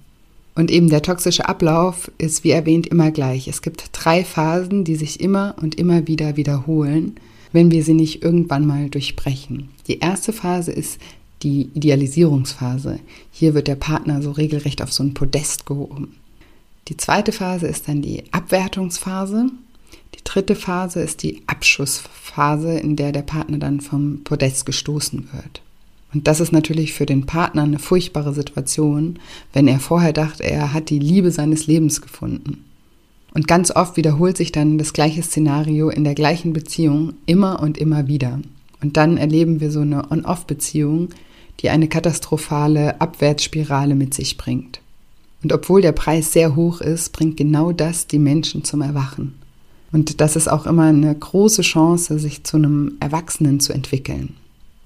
Und 0.55 0.71
eben 0.71 0.91
der 0.91 1.03
toxische 1.03 1.49
Ablauf 1.49 2.11
ist, 2.19 2.45
wie 2.45 2.51
erwähnt, 2.51 2.89
immer 2.89 3.11
gleich. 3.11 3.49
Es 3.49 3.63
gibt 3.63 3.85
drei 3.93 4.25
Phasen, 4.25 4.85
die 4.85 4.97
sich 4.97 5.21
immer 5.21 5.55
und 5.63 5.77
immer 5.77 6.07
wieder 6.09 6.37
wiederholen, 6.37 7.15
wenn 7.53 7.71
wir 7.71 7.83
sie 7.83 7.95
nicht 7.95 8.23
irgendwann 8.23 8.67
mal 8.67 8.91
durchbrechen. 8.91 9.71
Die 9.87 10.01
erste 10.01 10.33
Phase 10.33 10.73
ist 10.73 10.99
die 11.43 11.71
Idealisierungsphase. 11.75 13.01
Hier 13.31 13.55
wird 13.55 13.69
der 13.69 13.77
Partner 13.77 14.23
so 14.23 14.31
regelrecht 14.31 14.83
auf 14.83 14.93
so 14.93 15.03
ein 15.03 15.15
Podest 15.15 15.67
gehoben. 15.67 16.17
Die 16.89 16.97
zweite 16.97 17.33
Phase 17.33 17.67
ist 17.67 17.89
dann 17.89 18.03
die 18.03 18.25
Abwertungsphase. 18.33 19.47
Die 20.15 20.25
dritte 20.25 20.55
Phase 20.55 21.01
ist 21.01 21.23
die 21.23 21.43
Abschussphase, 21.47 22.79
in 22.79 22.97
der 22.97 23.13
der 23.13 23.23
Partner 23.23 23.59
dann 23.59 23.81
vom 23.81 24.23
Podest 24.25 24.67
gestoßen 24.67 25.29
wird. 25.33 25.63
Und 26.13 26.27
das 26.27 26.41
ist 26.41 26.53
natürlich 26.53 26.93
für 26.93 27.07
den 27.07 27.27
Partner 27.27 27.63
eine 27.63 27.79
furchtbare 27.79 28.35
Situation, 28.35 29.19
wenn 29.53 29.69
er 29.69 29.79
vorher 29.79 30.13
dachte, 30.13 30.43
er 30.43 30.73
hat 30.73 30.91
die 30.91 30.99
Liebe 30.99 31.31
seines 31.31 31.67
Lebens 31.67 32.01
gefunden. 32.01 32.65
Und 33.33 33.47
ganz 33.47 33.71
oft 33.71 33.97
wiederholt 33.97 34.37
sich 34.37 34.51
dann 34.51 34.77
das 34.77 34.93
gleiche 34.93 35.23
Szenario 35.23 35.89
in 35.89 36.03
der 36.03 36.17
gleichen 36.17 36.53
Beziehung 36.53 37.15
immer 37.27 37.63
und 37.63 37.79
immer 37.79 38.09
wieder. 38.09 38.41
Und 38.83 38.97
dann 38.97 39.19
erleben 39.19 39.61
wir 39.61 39.71
so 39.71 39.81
eine 39.81 40.11
On-Off-Beziehung, 40.11 41.11
die 41.61 41.71
eine 41.71 41.89
katastrophale 41.89 43.01
Abwärtsspirale 43.01 43.95
mit 43.95 44.15
sich 44.15 44.37
bringt. 44.37 44.81
Und 45.43 45.53
obwohl 45.53 45.83
der 45.83 45.93
Preis 45.93 46.33
sehr 46.33 46.57
hoch 46.57 46.81
ist, 46.81 47.13
bringt 47.13 47.37
genau 47.37 47.73
das 47.73 48.07
die 48.07 48.19
Menschen 48.19 48.65
zum 48.65 48.83
Erwachen. 48.83 49.35
Und 49.93 50.21
das 50.21 50.37
ist 50.37 50.49
auch 50.49 50.67
immer 50.67 50.85
eine 50.85 51.15
große 51.15 51.63
Chance, 51.63 52.19
sich 52.19 52.45
zu 52.45 52.57
einem 52.57 52.97
Erwachsenen 53.01 53.61
zu 53.61 53.73
entwickeln. 53.73 54.35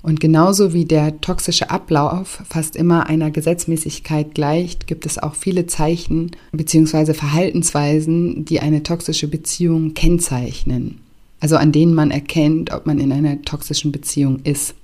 Und 0.02 0.20
genauso 0.20 0.74
wie 0.74 0.84
der 0.84 1.20
toxische 1.22 1.70
Ablauf 1.70 2.42
fast 2.48 2.76
immer 2.76 3.06
einer 3.06 3.30
Gesetzmäßigkeit 3.30 4.34
gleicht, 4.34 4.86
gibt 4.86 5.06
es 5.06 5.18
auch 5.18 5.34
viele 5.34 5.66
Zeichen 5.66 6.32
bzw. 6.52 7.14
Verhaltensweisen, 7.14 8.44
die 8.44 8.60
eine 8.60 8.82
toxische 8.82 9.28
Beziehung 9.28 9.94
kennzeichnen. 9.94 11.00
Also 11.40 11.56
an 11.56 11.72
denen 11.72 11.94
man 11.94 12.10
erkennt, 12.10 12.70
ob 12.72 12.84
man 12.84 12.98
in 12.98 13.12
einer 13.12 13.40
toxischen 13.42 13.92
Beziehung 13.92 14.40
ist. 14.44 14.74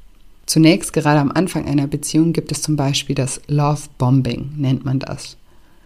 Zunächst, 0.51 0.93
gerade 0.93 1.21
am 1.21 1.31
Anfang 1.31 1.67
einer 1.67 1.87
Beziehung, 1.87 2.33
gibt 2.33 2.51
es 2.51 2.61
zum 2.61 2.75
Beispiel 2.75 3.15
das 3.15 3.41
Love 3.47 3.83
Bombing, 3.99 4.51
nennt 4.57 4.85
man 4.85 4.99
das. 4.99 5.37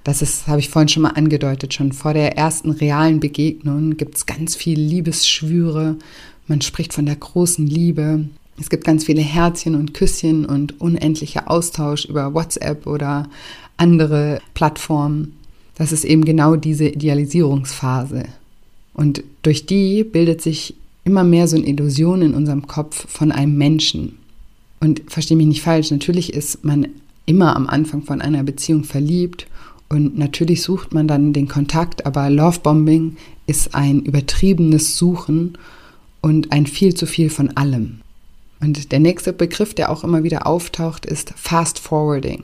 Das 0.05 0.23
ist, 0.23 0.47
habe 0.47 0.59
ich 0.59 0.71
vorhin 0.71 0.89
schon 0.89 1.03
mal 1.03 1.11
angedeutet, 1.11 1.75
schon 1.75 1.93
vor 1.93 2.15
der 2.15 2.39
ersten 2.39 2.71
realen 2.71 3.21
Begegnung 3.21 3.99
gibt 3.99 4.17
es 4.17 4.25
ganz 4.25 4.57
viele 4.57 4.81
Liebesschwüre. 4.81 5.97
Man 6.47 6.63
spricht 6.63 6.95
von 6.95 7.05
der 7.05 7.17
großen 7.17 7.67
Liebe. 7.67 8.25
Es 8.59 8.71
gibt 8.71 8.85
ganz 8.85 9.05
viele 9.05 9.21
Herzchen 9.21 9.75
und 9.75 9.93
Küsschen 9.93 10.47
und 10.47 10.81
unendlicher 10.81 11.51
Austausch 11.51 12.07
über 12.07 12.33
WhatsApp 12.33 12.87
oder 12.87 13.29
andere 13.77 14.41
Plattformen. 14.55 15.37
Das 15.75 15.93
ist 15.93 16.07
eben 16.07 16.25
genau 16.25 16.57
diese 16.57 16.89
Idealisierungsphase. 16.89 18.25
Und 18.95 19.25
durch 19.43 19.67
die 19.67 20.05
bildet 20.05 20.41
sich 20.41 20.75
immer 21.05 21.23
mehr 21.23 21.49
so 21.49 21.57
eine 21.59 21.67
Illusion 21.67 22.23
in 22.23 22.33
unserem 22.33 22.67
Kopf 22.67 23.07
von 23.11 23.31
einem 23.31 23.59
Menschen. 23.59 24.24
Und 24.85 25.01
verstehe 25.07 25.39
mich 25.39 25.47
nicht 25.47 25.63
falsch, 25.63 25.91
natürlich 25.91 26.35
ist 26.35 26.63
man 26.63 26.89
immer 27.25 27.57
am 27.57 27.69
Anfang 27.69 28.03
von 28.03 28.21
einer 28.21 28.43
Beziehung 28.43 28.85
verliebt 28.85 29.47
und 29.89 30.19
natürlich 30.19 30.61
sucht 30.61 30.93
man 30.93 31.09
dann 31.09 31.33
den 31.33 31.49
Kontakt, 31.49 32.05
aber 32.05 32.29
Lovebombing 32.29 33.17
ist 33.47 33.75
ein 33.75 34.03
übertriebenes 34.03 34.99
Suchen 34.99 35.57
und 36.21 36.53
ein 36.53 36.67
viel 36.67 36.93
zu 36.93 37.07
viel 37.07 37.31
von 37.31 37.57
allem. 37.57 38.01
Und 38.61 38.93
der 38.93 39.01
nächste 39.01 39.33
Begriff, 39.33 39.73
der 39.73 39.91
auch 39.91 40.05
immer 40.05 40.23
wieder 40.23 40.47
auftaucht, 40.47 41.07
ist 41.07 41.33
Fast 41.35 41.79
Forwarding. 41.79 42.43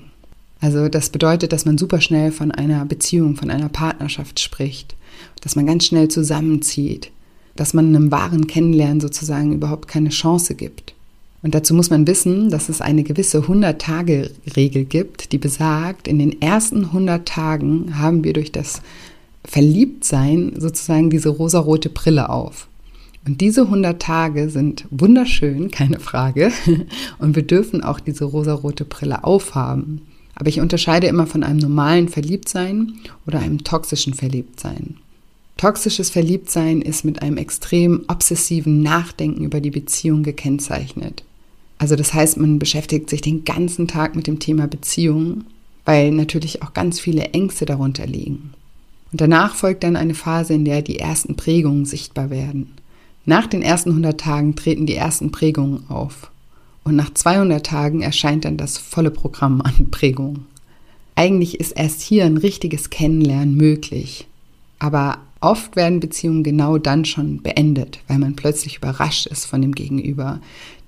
Also 0.63 0.89
das 0.89 1.11
bedeutet, 1.11 1.53
dass 1.53 1.67
man 1.67 1.77
super 1.77 2.01
schnell 2.01 2.33
von 2.33 2.53
einer 2.53 2.87
Beziehung, 2.87 3.37
von 3.37 3.51
einer 3.51 3.69
Partnerschaft 3.69 4.41
spricht, 4.41 4.97
dass 5.43 5.57
man 5.57 5.67
ganz 5.67 5.85
schnell 5.85 6.09
zusammenzieht, 6.09 7.11
dass 7.55 7.75
man 7.75 7.95
einem 7.95 8.11
wahren 8.11 8.47
Kennenlernen 8.47 9.03
sozusagen 9.03 9.53
überhaupt 9.53 9.89
keine 9.89 10.09
Chance 10.09 10.55
gibt. 10.55 10.95
Und 11.43 11.55
dazu 11.55 11.75
muss 11.75 11.91
man 11.91 12.07
wissen, 12.07 12.51
dass 12.51 12.69
es 12.69 12.81
eine 12.81 13.03
gewisse 13.03 13.41
100-Tage-Regel 13.41 14.85
gibt, 14.85 15.33
die 15.33 15.39
besagt, 15.39 16.07
in 16.07 16.19
den 16.19 16.43
ersten 16.43 16.87
100 16.87 17.27
Tagen 17.27 17.99
haben 17.99 18.25
wir 18.25 18.35
durch 18.35 18.53
das 18.53 18.83
Verliebtsein 19.45 20.53
sozusagen 20.59 21.09
diese 21.09 21.31
rosarote 21.31 21.89
Brille 21.89 22.29
auf. 22.29 22.69
Und 23.27 23.41
diese 23.41 23.63
100 23.63 24.01
Tage 24.01 24.51
sind 24.51 24.87
wunderschön, 24.91 25.71
keine 25.71 26.01
Frage. 26.01 26.53
Und 27.19 27.37
wir 27.37 27.43
dürfen 27.43 27.83
auch 27.83 28.01
diese 28.01 28.25
rosarote 28.25 28.85
Brille 28.85 29.25
aufhaben. 29.25 30.03
Aber 30.35 30.49
ich 30.49 30.61
unterscheide 30.61 31.07
immer 31.07 31.27
von 31.27 31.43
einem 31.43 31.59
normalen 31.59 32.09
Verliebtsein 32.09 32.95
oder 33.27 33.41
einem 33.41 33.63
toxischen 33.63 34.15
Verliebtsein. 34.15 34.97
Toxisches 35.59 36.09
Verliebtsein 36.09 36.81
ist 36.81 37.05
mit 37.05 37.21
einem 37.21 37.37
extrem 37.37 38.05
obsessiven 38.09 38.83
Nachdenken 38.83 39.45
über 39.45 39.61
die 39.61 39.71
Beziehung 39.71 40.23
gekennzeichnet. 40.23 41.25
Also 41.81 41.97
das 41.97 42.13
heißt, 42.13 42.37
man 42.37 42.59
beschäftigt 42.59 43.09
sich 43.09 43.23
den 43.23 43.47
ganzen 43.47 43.89
Tag 43.89 44.15
mit 44.15 44.27
dem 44.27 44.39
Thema 44.39 44.69
Beziehung, 44.69 45.45
weil 45.87 46.11
natürlich 46.11 46.63
auch 46.63 46.75
ganz 46.75 47.01
viele 47.01 47.31
Ängste 47.31 47.65
darunter 47.65 48.07
liegen. 48.07 48.53
Und 49.11 49.23
danach 49.23 49.55
folgt 49.55 49.83
dann 49.83 49.97
eine 49.97 50.13
Phase, 50.13 50.53
in 50.53 50.67
der 50.67 50.83
die 50.83 50.99
ersten 50.99 51.37
Prägungen 51.37 51.87
sichtbar 51.87 52.29
werden. 52.29 52.75
Nach 53.25 53.47
den 53.47 53.63
ersten 53.63 53.91
100 53.91 54.21
Tagen 54.21 54.57
treten 54.57 54.85
die 54.85 54.95
ersten 54.95 55.33
Prägungen 55.33 55.89
auf. 55.89 56.31
Und 56.85 56.97
nach 56.97 57.15
200 57.15 57.65
Tagen 57.65 58.03
erscheint 58.03 58.45
dann 58.45 58.59
das 58.59 58.77
volle 58.77 59.11
Programm 59.11 59.63
an 59.63 59.91
Prägungen. 59.91 60.45
Eigentlich 61.15 61.61
ist 61.61 61.73
erst 61.73 62.03
hier 62.03 62.27
ein 62.27 62.37
richtiges 62.37 62.91
Kennenlernen 62.91 63.57
möglich. 63.57 64.27
Aber 64.79 65.17
oft 65.41 65.77
werden 65.77 66.01
Beziehungen 66.01 66.43
genau 66.43 66.77
dann 66.77 67.07
schon 67.07 67.41
beendet, 67.41 68.01
weil 68.07 68.19
man 68.19 68.37
plötzlich 68.37 68.77
überrascht 68.77 69.27
ist 69.27 69.47
von 69.47 69.63
dem 69.63 69.75
Gegenüber, 69.75 70.41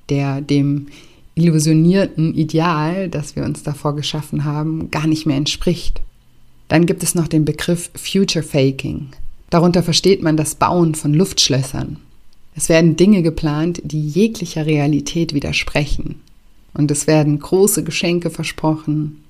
der 0.08 0.40
dem 0.40 0.88
illusionierten 1.34 2.34
Ideal, 2.34 3.08
das 3.08 3.36
wir 3.36 3.44
uns 3.44 3.62
davor 3.62 3.96
geschaffen 3.96 4.44
haben, 4.44 4.90
gar 4.90 5.06
nicht 5.06 5.26
mehr 5.26 5.36
entspricht. 5.36 6.02
Dann 6.68 6.86
gibt 6.86 7.02
es 7.02 7.14
noch 7.14 7.28
den 7.28 7.44
Begriff 7.44 7.90
Future 7.94 8.44
Faking. 8.44 9.08
Darunter 9.50 9.82
versteht 9.82 10.22
man 10.22 10.36
das 10.36 10.54
Bauen 10.54 10.94
von 10.94 11.12
Luftschlössern. 11.12 11.98
Es 12.54 12.68
werden 12.68 12.96
Dinge 12.96 13.22
geplant, 13.22 13.80
die 13.84 14.06
jeglicher 14.06 14.66
Realität 14.66 15.34
widersprechen. 15.34 16.20
Und 16.74 16.90
es 16.90 17.06
werden 17.06 17.38
große 17.38 17.84
Geschenke 17.84 18.30
versprochen. 18.30 19.22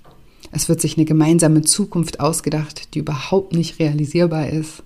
Es 0.52 0.68
wird 0.68 0.80
sich 0.80 0.96
eine 0.96 1.06
gemeinsame 1.06 1.62
Zukunft 1.62 2.20
ausgedacht, 2.20 2.94
die 2.94 3.00
überhaupt 3.00 3.54
nicht 3.54 3.78
realisierbar 3.78 4.50
ist. 4.50 4.82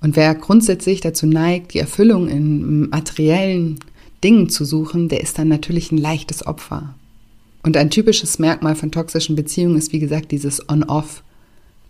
Und 0.00 0.14
wer 0.14 0.34
grundsätzlich 0.34 1.00
dazu 1.00 1.26
neigt, 1.26 1.74
die 1.74 1.78
Erfüllung 1.78 2.28
in 2.28 2.88
materiellen 2.90 3.80
Dingen 4.22 4.48
zu 4.48 4.64
suchen, 4.64 5.08
der 5.08 5.20
ist 5.20 5.38
dann 5.38 5.48
natürlich 5.48 5.92
ein 5.92 5.98
leichtes 5.98 6.46
Opfer. 6.46 6.94
Und 7.62 7.76
ein 7.76 7.90
typisches 7.90 8.38
Merkmal 8.38 8.76
von 8.76 8.92
toxischen 8.92 9.36
Beziehungen 9.36 9.76
ist, 9.76 9.92
wie 9.92 9.98
gesagt, 9.98 10.30
dieses 10.30 10.68
On-Off. 10.68 11.22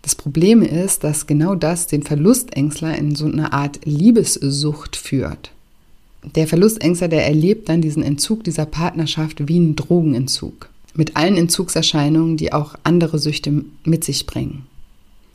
Das 0.03 0.15
Problem 0.15 0.63
ist, 0.63 1.05
dass 1.05 1.27
genau 1.27 1.55
das 1.55 1.87
den 1.87 2.03
Verlustängstler 2.03 2.97
in 2.97 3.15
so 3.15 3.27
eine 3.27 3.53
Art 3.53 3.85
Liebessucht 3.85 4.97
führt. 4.97 5.51
Der 6.35 6.47
Verlustängstler, 6.47 7.09
der 7.09 7.27
erlebt 7.27 7.69
dann 7.69 7.83
diesen 7.83 8.03
Entzug 8.03 8.43
dieser 8.45 8.67
Partnerschaft 8.67 9.49
wie 9.49 9.57
einen 9.57 9.77
Drogenentzug. 9.77 10.71
Mit 10.95 11.17
allen 11.17 11.37
Entzugserscheinungen, 11.37 12.37
die 12.37 12.53
auch 12.53 12.75
andere 12.83 13.19
Süchte 13.19 13.65
mit 13.85 14.03
sich 14.05 14.27
bringen. 14.27 14.67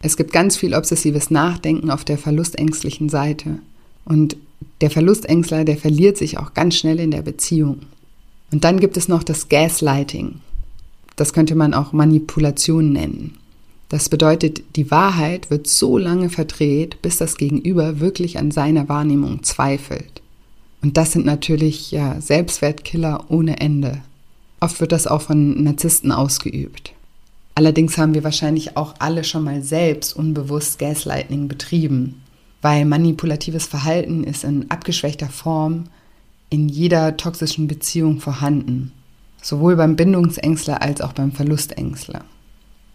Es 0.02 0.18
gibt 0.18 0.34
ganz 0.34 0.58
viel 0.58 0.74
obsessives 0.74 1.30
Nachdenken 1.30 1.92
auf 1.92 2.04
der 2.04 2.18
verlustängstlichen 2.18 3.10
Seite. 3.10 3.60
Und 4.04 4.38
der 4.82 4.90
Verlustängstler, 4.90 5.66
der 5.66 5.78
verliert 5.78 6.18
sich 6.18 6.38
auch 6.38 6.54
ganz 6.54 6.76
schnell 6.76 7.00
in 7.00 7.12
der 7.12 7.22
Beziehung. 7.22 7.80
Und 8.52 8.64
dann 8.64 8.80
gibt 8.80 8.98
es 8.98 9.08
noch 9.08 9.24
das 9.24 9.50
Gaslighting. 9.50 10.42
Das 11.16 11.34
könnte 11.34 11.56
man 11.56 11.74
auch 11.74 11.94
Manipulation 11.94 12.92
nennen. 12.92 13.38
Das 13.90 14.10
bedeutet, 14.10 14.64
die 14.76 14.90
Wahrheit 14.90 15.50
wird 15.50 15.68
so 15.68 15.98
lange 15.98 16.30
verdreht, 16.30 17.02
bis 17.02 17.18
das 17.18 17.38
Gegenüber 17.38 18.00
wirklich 18.00 18.38
an 18.38 18.52
seiner 18.52 18.88
Wahrnehmung 18.88 19.44
zweifelt. 19.44 20.22
Und 20.82 20.98
das 20.98 21.12
sind 21.12 21.26
natürlich 21.26 21.92
ja 21.92 22.20
Selbstwertkiller 22.20 23.26
ohne 23.30 23.60
Ende. 23.60 24.02
Oft 24.62 24.80
wird 24.80 24.92
das 24.92 25.08
auch 25.08 25.22
von 25.22 25.64
Narzissten 25.64 26.12
ausgeübt. 26.12 26.94
Allerdings 27.54 27.98
haben 27.98 28.14
wir 28.14 28.24
wahrscheinlich 28.24 28.78
auch 28.78 28.96
alle 29.00 29.24
schon 29.24 29.44
mal 29.44 29.62
selbst 29.62 30.16
unbewusst 30.16 30.80
Gaslighting 30.80 31.48
betrieben, 31.48 32.21
weil 32.62 32.86
manipulatives 32.86 33.66
Verhalten 33.66 34.24
ist 34.24 34.44
in 34.44 34.70
abgeschwächter 34.70 35.30
Form 35.30 35.86
in 36.50 36.68
jeder 36.68 37.18
toxischen 37.18 37.68
Beziehung 37.68 38.20
vorhanden, 38.20 38.92
sowohl 39.42 39.76
beim 39.76 39.96
Bindungsängstler 39.96 40.82
als 40.82 41.02
auch 41.02 41.14
beim 41.14 41.32
Verlustängstler. 41.32 42.26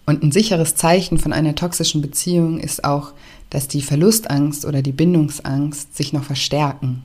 Und 0.05 0.23
ein 0.23 0.31
sicheres 0.31 0.77
Zeichen 0.77 1.19
von 1.19 1.33
einer 1.33 1.57
toxischen 1.57 2.01
Beziehung 2.01 2.61
ist 2.61 2.85
auch, 2.85 3.13
dass 3.51 3.67
die 3.67 3.83
Verlustangst 3.83 4.65
oder 4.65 4.83
die 4.83 4.93
Bindungsangst 4.93 5.97
sich 5.97 6.13
noch 6.13 6.23
verstärken. 6.23 7.03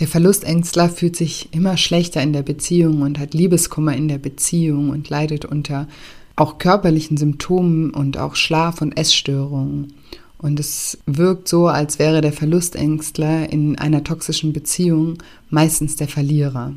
Der 0.00 0.08
Verlustängstler 0.08 0.88
fühlt 0.88 1.14
sich 1.14 1.50
immer 1.52 1.76
schlechter 1.76 2.22
in 2.22 2.32
der 2.32 2.42
Beziehung 2.42 3.02
und 3.02 3.18
hat 3.20 3.34
Liebeskummer 3.34 3.94
in 3.94 4.08
der 4.08 4.18
Beziehung 4.18 4.90
und 4.90 5.08
leidet 5.08 5.44
unter 5.44 5.86
auch 6.34 6.58
körperlichen 6.58 7.16
Symptomen 7.16 7.90
und 7.90 8.16
auch 8.16 8.34
Schlaf- 8.34 8.80
und 8.80 8.96
Essstörungen. 8.96 9.92
Und 10.42 10.58
es 10.58 10.98
wirkt 11.06 11.46
so, 11.46 11.68
als 11.68 12.00
wäre 12.00 12.20
der 12.20 12.32
Verlustängstler 12.32 13.50
in 13.50 13.78
einer 13.78 14.02
toxischen 14.02 14.52
Beziehung 14.52 15.18
meistens 15.50 15.96
der 15.96 16.08
Verlierer. 16.08 16.74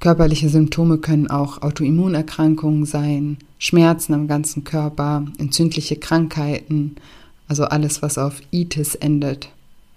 Körperliche 0.00 0.48
Symptome 0.48 0.98
können 0.98 1.28
auch 1.28 1.62
Autoimmunerkrankungen 1.62 2.84
sein, 2.84 3.38
Schmerzen 3.58 4.14
am 4.14 4.28
ganzen 4.28 4.64
Körper, 4.64 5.24
entzündliche 5.38 5.96
Krankheiten, 5.96 6.96
also 7.48 7.64
alles, 7.64 8.00
was 8.02 8.16
auf 8.16 8.40
Itis 8.50 8.94
endet. 8.94 9.48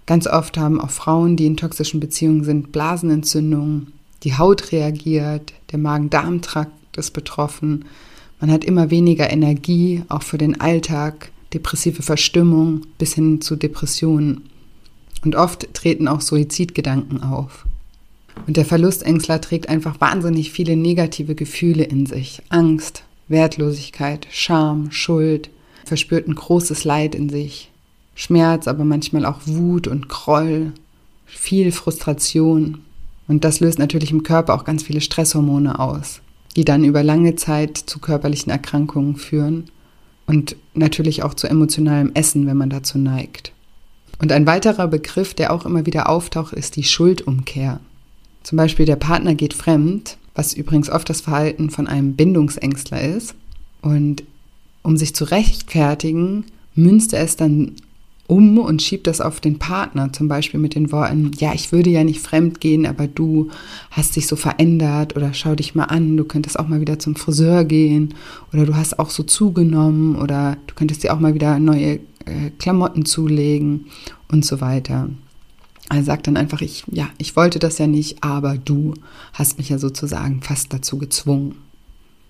Ganz 0.06 0.26
oft 0.26 0.58
haben 0.58 0.80
auch 0.80 0.90
Frauen, 0.90 1.36
die 1.36 1.46
in 1.46 1.56
toxischen 1.56 2.00
Beziehungen 2.00 2.44
sind, 2.44 2.72
Blasenentzündungen, 2.72 3.92
die 4.22 4.36
Haut 4.36 4.72
reagiert, 4.72 5.52
der 5.72 5.78
Magen-Darm-Trakt 5.78 6.96
ist 6.96 7.12
betroffen, 7.12 7.84
man 8.40 8.50
hat 8.50 8.64
immer 8.64 8.90
weniger 8.90 9.30
Energie, 9.30 10.02
auch 10.08 10.22
für 10.22 10.36
den 10.36 10.60
Alltag, 10.60 11.30
depressive 11.54 12.02
Verstimmung 12.02 12.82
bis 12.98 13.14
hin 13.14 13.40
zu 13.40 13.56
Depressionen. 13.56 14.42
Und 15.24 15.36
oft 15.36 15.72
treten 15.72 16.08
auch 16.08 16.20
Suizidgedanken 16.20 17.22
auf. 17.22 17.64
Und 18.46 18.56
der 18.56 18.64
Verlustängstler 18.64 19.40
trägt 19.40 19.68
einfach 19.68 20.00
wahnsinnig 20.00 20.50
viele 20.50 20.76
negative 20.76 21.34
Gefühle 21.34 21.84
in 21.84 22.04
sich. 22.04 22.42
Angst, 22.50 23.04
Wertlosigkeit, 23.28 24.26
Scham, 24.30 24.90
Schuld, 24.90 25.50
verspürt 25.84 26.28
ein 26.28 26.34
großes 26.34 26.84
Leid 26.84 27.14
in 27.14 27.30
sich. 27.30 27.70
Schmerz, 28.14 28.68
aber 28.68 28.84
manchmal 28.84 29.24
auch 29.24 29.40
Wut 29.46 29.86
und 29.86 30.08
Groll, 30.08 30.72
viel 31.24 31.72
Frustration. 31.72 32.78
Und 33.26 33.44
das 33.44 33.60
löst 33.60 33.78
natürlich 33.78 34.10
im 34.10 34.22
Körper 34.22 34.54
auch 34.54 34.64
ganz 34.64 34.82
viele 34.82 35.00
Stresshormone 35.00 35.78
aus, 35.78 36.20
die 36.54 36.64
dann 36.64 36.84
über 36.84 37.02
lange 37.02 37.36
Zeit 37.36 37.78
zu 37.78 37.98
körperlichen 37.98 38.50
Erkrankungen 38.50 39.16
führen 39.16 39.70
und 40.26 40.56
natürlich 40.74 41.22
auch 41.22 41.34
zu 41.34 41.48
emotionalem 41.48 42.12
Essen, 42.14 42.46
wenn 42.46 42.56
man 42.56 42.70
dazu 42.70 42.98
neigt. 42.98 43.52
Und 44.18 44.32
ein 44.32 44.46
weiterer 44.46 44.88
Begriff, 44.88 45.34
der 45.34 45.52
auch 45.52 45.66
immer 45.66 45.86
wieder 45.86 46.08
auftaucht, 46.08 46.52
ist 46.52 46.76
die 46.76 46.84
Schuldumkehr. 46.84 47.80
Zum 48.42 48.56
Beispiel 48.56 48.86
der 48.86 48.96
Partner 48.96 49.34
geht 49.34 49.54
fremd, 49.54 50.18
was 50.34 50.54
übrigens 50.54 50.90
oft 50.90 51.08
das 51.08 51.20
Verhalten 51.20 51.70
von 51.70 51.86
einem 51.86 52.14
Bindungsängstler 52.14 53.02
ist. 53.02 53.34
Und 53.82 54.22
um 54.82 54.96
sich 54.96 55.14
zu 55.14 55.24
rechtfertigen, 55.24 56.44
münzt 56.74 57.12
er 57.12 57.22
es 57.22 57.36
dann 57.36 57.72
um 58.26 58.58
und 58.58 58.80
schiebt 58.80 59.06
das 59.06 59.20
auf 59.20 59.40
den 59.40 59.58
Partner, 59.58 60.12
zum 60.12 60.28
Beispiel 60.28 60.58
mit 60.58 60.74
den 60.74 60.92
Worten, 60.92 61.32
ja, 61.38 61.52
ich 61.52 61.72
würde 61.72 61.90
ja 61.90 62.04
nicht 62.04 62.20
fremd 62.20 62.60
gehen, 62.60 62.86
aber 62.86 63.06
du 63.06 63.50
hast 63.90 64.16
dich 64.16 64.26
so 64.26 64.36
verändert 64.36 65.14
oder 65.14 65.34
schau 65.34 65.54
dich 65.54 65.74
mal 65.74 65.84
an, 65.84 66.16
du 66.16 66.24
könntest 66.24 66.58
auch 66.58 66.66
mal 66.66 66.80
wieder 66.80 66.98
zum 66.98 67.16
Friseur 67.16 67.64
gehen 67.64 68.14
oder 68.52 68.64
du 68.64 68.76
hast 68.76 68.98
auch 68.98 69.10
so 69.10 69.22
zugenommen 69.24 70.16
oder 70.16 70.56
du 70.66 70.74
könntest 70.74 71.02
dir 71.02 71.12
auch 71.12 71.20
mal 71.20 71.34
wieder 71.34 71.58
neue 71.58 72.00
äh, 72.24 72.50
Klamotten 72.58 73.04
zulegen 73.04 73.86
und 74.30 74.44
so 74.44 74.60
weiter. 74.60 75.10
Er 75.90 76.02
sagt 76.02 76.26
dann 76.26 76.38
einfach, 76.38 76.62
ich, 76.62 76.84
ja, 76.90 77.10
ich 77.18 77.36
wollte 77.36 77.58
das 77.58 77.76
ja 77.76 77.86
nicht, 77.86 78.24
aber 78.24 78.56
du 78.56 78.94
hast 79.34 79.58
mich 79.58 79.68
ja 79.68 79.76
sozusagen 79.76 80.40
fast 80.40 80.72
dazu 80.72 80.96
gezwungen. 80.96 81.56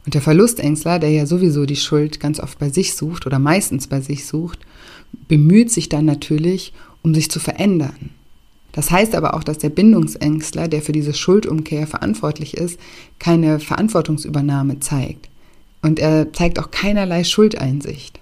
Und 0.05 0.15
der 0.15 0.23
Verlustängstler, 0.23 0.99
der 0.99 1.11
ja 1.11 1.25
sowieso 1.25 1.65
die 1.65 1.77
Schuld 1.77 2.19
ganz 2.19 2.41
oft 2.41 2.59
bei 2.59 2.69
sich 2.69 2.95
sucht 2.95 3.27
oder 3.27 3.39
meistens 3.39 3.87
bei 3.87 4.01
sich 4.01 4.27
sucht, 4.27 4.59
bemüht 5.29 5.71
sich 5.71 5.89
dann 5.89 6.05
natürlich, 6.05 6.73
um 7.03 7.15
sich 7.15 7.31
zu 7.31 7.41
verändern. 7.41 8.11
Das 8.73 8.91
heißt 8.91 9.15
aber 9.15 9.35
auch, 9.35 9.45
dass 9.45 9.59
der 9.59 9.69
Bindungsängstler, 9.69 10.67
der 10.67 10.83
für 10.83 10.93
diese 10.93 11.15
Schuldumkehr 11.15 11.87
verantwortlich 11.87 12.57
ist, 12.57 12.79
keine 13.21 13.61
Verantwortungsübernahme 13.61 14.81
zeigt. 14.81 15.29
Und 15.81 16.01
er 16.01 16.33
zeigt 16.33 16.59
auch 16.59 16.71
keinerlei 16.71 17.23
Schuldeinsicht. 17.23 18.19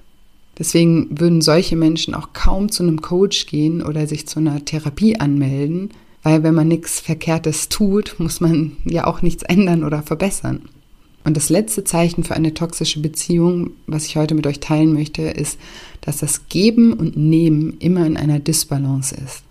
Deswegen 0.58 1.08
würden 1.18 1.40
solche 1.40 1.76
Menschen 1.76 2.14
auch 2.14 2.34
kaum 2.34 2.70
zu 2.70 2.82
einem 2.82 3.00
Coach 3.00 3.46
gehen 3.46 3.82
oder 3.82 4.06
sich 4.06 4.26
zu 4.26 4.40
einer 4.40 4.64
Therapie 4.64 5.18
anmelden, 5.18 5.90
weil 6.22 6.42
wenn 6.42 6.54
man 6.54 6.68
nichts 6.68 7.00
Verkehrtes 7.00 7.68
tut, 7.68 8.16
muss 8.18 8.40
man 8.40 8.76
ja 8.84 9.06
auch 9.06 9.22
nichts 9.22 9.42
ändern 9.44 9.84
oder 9.84 10.02
verbessern. 10.02 10.68
Und 11.24 11.36
das 11.36 11.50
letzte 11.50 11.84
Zeichen 11.84 12.24
für 12.24 12.34
eine 12.34 12.54
toxische 12.54 13.00
Beziehung, 13.00 13.70
was 13.86 14.06
ich 14.06 14.16
heute 14.16 14.34
mit 14.34 14.46
euch 14.46 14.60
teilen 14.60 14.92
möchte, 14.92 15.22
ist, 15.22 15.58
dass 16.00 16.18
das 16.18 16.48
Geben 16.48 16.92
und 16.94 17.16
Nehmen 17.16 17.76
immer 17.78 18.06
in 18.06 18.16
einer 18.16 18.40
Disbalance 18.40 19.14
ist. 19.14 19.42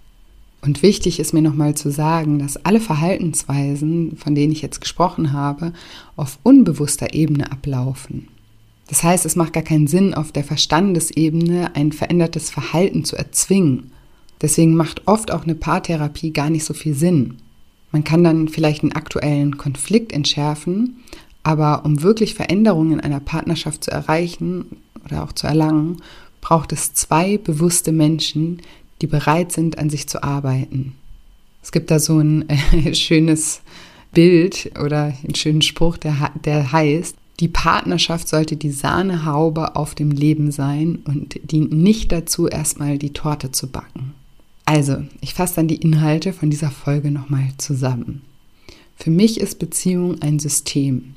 Und 0.62 0.84
wichtig 0.84 1.20
ist 1.20 1.34
mir 1.34 1.42
nochmal 1.42 1.76
zu 1.76 1.90
sagen, 1.90 2.38
dass 2.38 2.66
alle 2.66 2.80
Verhaltensweisen, 2.80 4.16
von 4.18 4.36
denen 4.36 4.52
ich 4.52 4.62
jetzt 4.62 4.80
gesprochen 4.80 5.34
habe, 5.34 5.74
auf 6.16 6.38
unbewusster 6.44 7.14
Ebene 7.14 7.52
ablaufen. 7.52 8.28
Das 8.88 9.04
heißt, 9.04 9.26
es 9.26 9.36
macht 9.36 9.54
gar 9.54 9.64
keinen 9.64 9.88
Sinn, 9.88 10.14
auf 10.14 10.32
der 10.32 10.44
Verstandesebene 10.44 11.76
ein 11.76 11.94
verändertes 11.94 12.50
Verhalten 12.50 13.06
zu 13.06 13.16
erzwingen. 13.16 13.92
Deswegen 14.42 14.76
macht 14.76 15.08
oft 15.08 15.32
auch 15.32 15.44
eine 15.44 15.56
Paartherapie 15.56 16.32
gar 16.32 16.50
nicht 16.50 16.66
so 16.66 16.74
viel 16.74 16.94
Sinn. 16.94 17.38
Man 17.92 18.04
kann 18.04 18.24
dann 18.24 18.48
vielleicht 18.48 18.84
einen 18.84 18.92
aktuellen 18.92 19.58
Konflikt 19.58 20.12
entschärfen, 20.12 20.98
aber 21.44 21.86
um 21.86 22.02
wirklich 22.02 22.36
Veränderungen 22.36 22.94
in 22.94 23.00
einer 23.00 23.20
Partnerschaft 23.20 23.84
zu 23.84 23.92
erreichen 23.92 24.66
oder 25.06 25.24
auch 25.24 25.32
zu 25.32 25.48
erlangen, 25.48 25.98
braucht 26.40 26.72
es 26.72 26.94
zwei 26.94 27.38
bewusste 27.38 27.92
Menschen, 27.92 28.62
die 29.02 29.08
bereit 29.08 29.52
sind, 29.52 29.78
an 29.78 29.90
sich 29.90 30.08
zu 30.08 30.24
arbeiten. 30.24 30.94
Es 31.64 31.72
gibt 31.72 31.92
da 31.92 32.00
so 32.00 32.20
ein 32.20 32.48
äh, 32.50 32.94
schönes 32.96 33.62
Bild 34.14 34.72
oder 34.84 35.14
einen 35.24 35.36
schönen 35.36 35.62
Spruch, 35.62 35.98
der, 35.98 36.32
der 36.44 36.72
heißt, 36.72 37.16
die 37.40 37.48
Partnerschaft 37.48 38.28
sollte 38.28 38.56
die 38.56 38.72
Sahnehaube 38.72 39.76
auf 39.76 39.96
dem 39.96 40.12
Leben 40.12 40.52
sein 40.52 41.00
und 41.06 41.40
dient 41.52 41.72
nicht 41.72 42.12
dazu, 42.12 42.48
erstmal 42.48 43.00
die 43.00 43.14
Torte 43.14 43.52
zu 43.52 43.68
backen. 43.68 44.14
Also, 44.66 44.98
ich 45.22 45.34
fasse 45.34 45.56
dann 45.56 45.68
die 45.68 45.78
Inhalte 45.78 46.34
von 46.34 46.52
dieser 46.52 46.70
Folge 46.70 47.10
nochmal 47.10 47.50
zusammen. 47.58 48.22
Für 48.96 49.10
mich 49.10 49.40
ist 49.40 49.58
Beziehung 49.58 50.22
ein 50.22 50.38
System. 50.38 51.16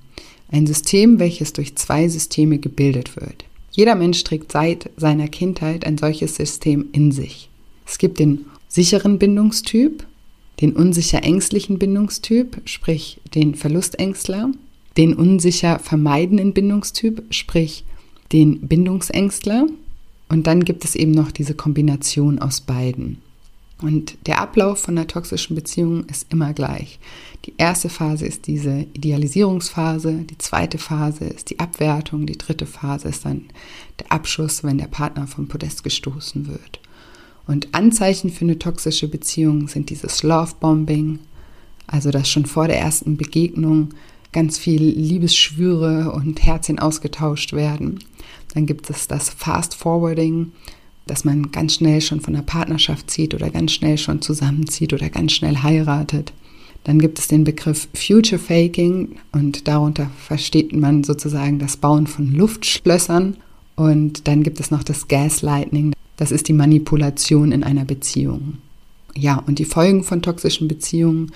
Ein 0.48 0.66
System, 0.66 1.18
welches 1.18 1.52
durch 1.52 1.74
zwei 1.76 2.08
Systeme 2.08 2.58
gebildet 2.58 3.16
wird. 3.16 3.44
Jeder 3.70 3.94
Mensch 3.94 4.22
trägt 4.22 4.52
seit 4.52 4.90
seiner 4.96 5.28
Kindheit 5.28 5.84
ein 5.86 5.98
solches 5.98 6.36
System 6.36 6.86
in 6.92 7.10
sich. 7.10 7.50
Es 7.86 7.98
gibt 7.98 8.20
den 8.20 8.46
sicheren 8.68 9.18
Bindungstyp, 9.18 10.06
den 10.60 10.74
unsicher 10.74 11.24
ängstlichen 11.24 11.78
Bindungstyp, 11.78 12.60
sprich 12.64 13.20
den 13.34 13.54
Verlustängstler, 13.54 14.50
den 14.96 15.14
unsicher 15.14 15.80
vermeidenden 15.80 16.52
Bindungstyp, 16.52 17.24
sprich 17.30 17.84
den 18.32 18.60
Bindungsängstler. 18.60 19.66
Und 20.28 20.46
dann 20.46 20.64
gibt 20.64 20.84
es 20.84 20.94
eben 20.94 21.12
noch 21.12 21.32
diese 21.32 21.54
Kombination 21.54 22.38
aus 22.38 22.60
beiden. 22.60 23.18
Und 23.80 24.16
der 24.26 24.40
Ablauf 24.40 24.80
von 24.82 24.96
einer 24.96 25.06
toxischen 25.06 25.56
Beziehung 25.56 26.04
ist 26.04 26.32
immer 26.32 26.52
gleich. 26.52 26.98
Die 27.44 27.54
erste 27.58 27.88
Phase 27.88 28.24
ist 28.24 28.46
diese 28.46 28.86
Idealisierungsphase, 28.94 30.24
die 30.30 30.38
zweite 30.38 30.78
Phase 30.78 31.24
ist 31.24 31.50
die 31.50 31.58
Abwertung, 31.58 32.26
die 32.26 32.38
dritte 32.38 32.66
Phase 32.66 33.08
ist 33.08 33.24
dann 33.24 33.46
der 33.98 34.12
Abschuss, 34.12 34.64
wenn 34.64 34.78
der 34.78 34.86
Partner 34.86 35.26
vom 35.26 35.48
Podest 35.48 35.84
gestoßen 35.84 36.46
wird. 36.46 36.80
Und 37.46 37.74
Anzeichen 37.74 38.30
für 38.30 38.44
eine 38.44 38.58
toxische 38.58 39.08
Beziehung 39.08 39.68
sind 39.68 39.90
dieses 39.90 40.22
Love-Bombing, 40.22 41.18
also 41.86 42.10
dass 42.10 42.30
schon 42.30 42.46
vor 42.46 42.68
der 42.68 42.78
ersten 42.78 43.16
Begegnung 43.16 43.90
ganz 44.32 44.56
viel 44.56 44.82
Liebesschwüre 44.82 46.12
und 46.12 46.44
Herzchen 46.44 46.78
ausgetauscht 46.78 47.52
werden. 47.52 47.98
Dann 48.54 48.66
gibt 48.66 48.88
es 48.88 49.06
das 49.06 49.28
Fast-Forwarding, 49.28 50.52
dass 51.06 51.24
man 51.24 51.50
ganz 51.50 51.74
schnell 51.74 52.00
schon 52.00 52.20
von 52.20 52.34
der 52.34 52.42
Partnerschaft 52.42 53.10
zieht 53.10 53.34
oder 53.34 53.50
ganz 53.50 53.72
schnell 53.72 53.98
schon 53.98 54.22
zusammenzieht 54.22 54.92
oder 54.92 55.10
ganz 55.10 55.32
schnell 55.32 55.58
heiratet. 55.58 56.32
Dann 56.84 56.98
gibt 56.98 57.18
es 57.18 57.28
den 57.28 57.44
Begriff 57.44 57.88
Future 57.94 58.38
Faking 58.38 59.16
und 59.32 59.66
darunter 59.68 60.10
versteht 60.18 60.74
man 60.74 61.02
sozusagen 61.02 61.58
das 61.58 61.78
Bauen 61.78 62.06
von 62.06 62.32
Luftschlössern. 62.32 63.36
Und 63.76 64.28
dann 64.28 64.42
gibt 64.42 64.60
es 64.60 64.70
noch 64.70 64.84
das 64.84 65.08
Gaslighting, 65.08 65.94
das 66.16 66.30
ist 66.30 66.48
die 66.48 66.52
Manipulation 66.52 67.52
in 67.52 67.64
einer 67.64 67.84
Beziehung. 67.84 68.58
Ja, 69.16 69.42
und 69.46 69.58
die 69.58 69.64
Folgen 69.64 70.04
von 70.04 70.22
toxischen 70.22 70.68
Beziehungen 70.68 71.32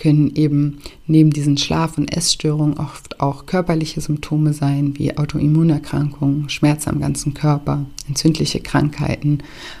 können 0.00 0.34
eben 0.34 0.78
neben 1.06 1.30
diesen 1.30 1.56
Schlaf- 1.56 1.98
und 1.98 2.08
Essstörungen 2.16 2.78
oft 2.78 3.20
auch 3.20 3.46
körperliche 3.46 4.00
Symptome 4.00 4.52
sein, 4.54 4.94
wie 4.96 5.16
Autoimmunerkrankungen, 5.16 6.48
Schmerz 6.48 6.88
am 6.88 7.00
ganzen 7.00 7.34
Körper, 7.34 7.84
entzündliche 8.08 8.60
Krankheiten, 8.60 9.38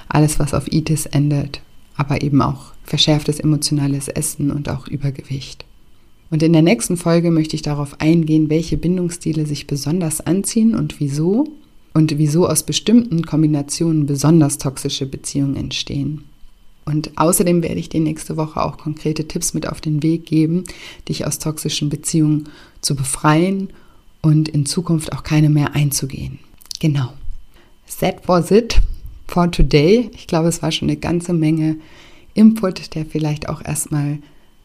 alles, 0.08 0.38
was 0.38 0.54
auf 0.54 0.70
Itis 0.70 1.06
endet, 1.06 1.62
aber 1.96 2.22
eben 2.22 2.42
auch 2.42 2.72
verschärftes 2.84 3.40
emotionales 3.40 4.08
Essen 4.08 4.50
und 4.50 4.68
auch 4.68 4.86
Übergewicht. 4.86 5.64
Und 6.30 6.42
in 6.42 6.52
der 6.52 6.62
nächsten 6.62 6.96
Folge 6.96 7.30
möchte 7.30 7.56
ich 7.56 7.62
darauf 7.62 8.00
eingehen, 8.00 8.50
welche 8.50 8.76
Bindungsstile 8.76 9.46
sich 9.46 9.66
besonders 9.66 10.20
anziehen 10.20 10.76
und 10.76 11.00
wieso 11.00 11.48
und 11.92 12.18
wieso 12.18 12.46
aus 12.46 12.62
bestimmten 12.62 13.24
Kombinationen 13.24 14.06
besonders 14.06 14.58
toxische 14.58 15.06
Beziehungen 15.06 15.56
entstehen. 15.56 16.24
Und 16.90 17.16
außerdem 17.16 17.62
werde 17.62 17.78
ich 17.78 17.88
dir 17.88 18.00
nächste 18.00 18.36
Woche 18.36 18.60
auch 18.60 18.76
konkrete 18.76 19.28
Tipps 19.28 19.54
mit 19.54 19.68
auf 19.68 19.80
den 19.80 20.02
Weg 20.02 20.26
geben, 20.26 20.64
dich 21.08 21.24
aus 21.24 21.38
toxischen 21.38 21.88
Beziehungen 21.88 22.48
zu 22.80 22.96
befreien 22.96 23.72
und 24.22 24.48
in 24.48 24.66
Zukunft 24.66 25.12
auch 25.12 25.22
keine 25.22 25.50
mehr 25.50 25.76
einzugehen. 25.76 26.40
Genau. 26.80 27.12
That 28.00 28.26
was 28.26 28.50
it 28.50 28.80
for 29.28 29.48
today. 29.52 30.10
Ich 30.14 30.26
glaube, 30.26 30.48
es 30.48 30.62
war 30.62 30.72
schon 30.72 30.88
eine 30.88 30.98
ganze 30.98 31.32
Menge 31.32 31.76
Input, 32.34 32.94
der 32.96 33.06
vielleicht 33.06 33.48
auch 33.48 33.64
erstmal 33.64 34.18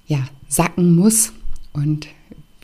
ja, 0.07 0.27
sacken 0.47 0.95
muss. 0.95 1.31
Und 1.73 2.07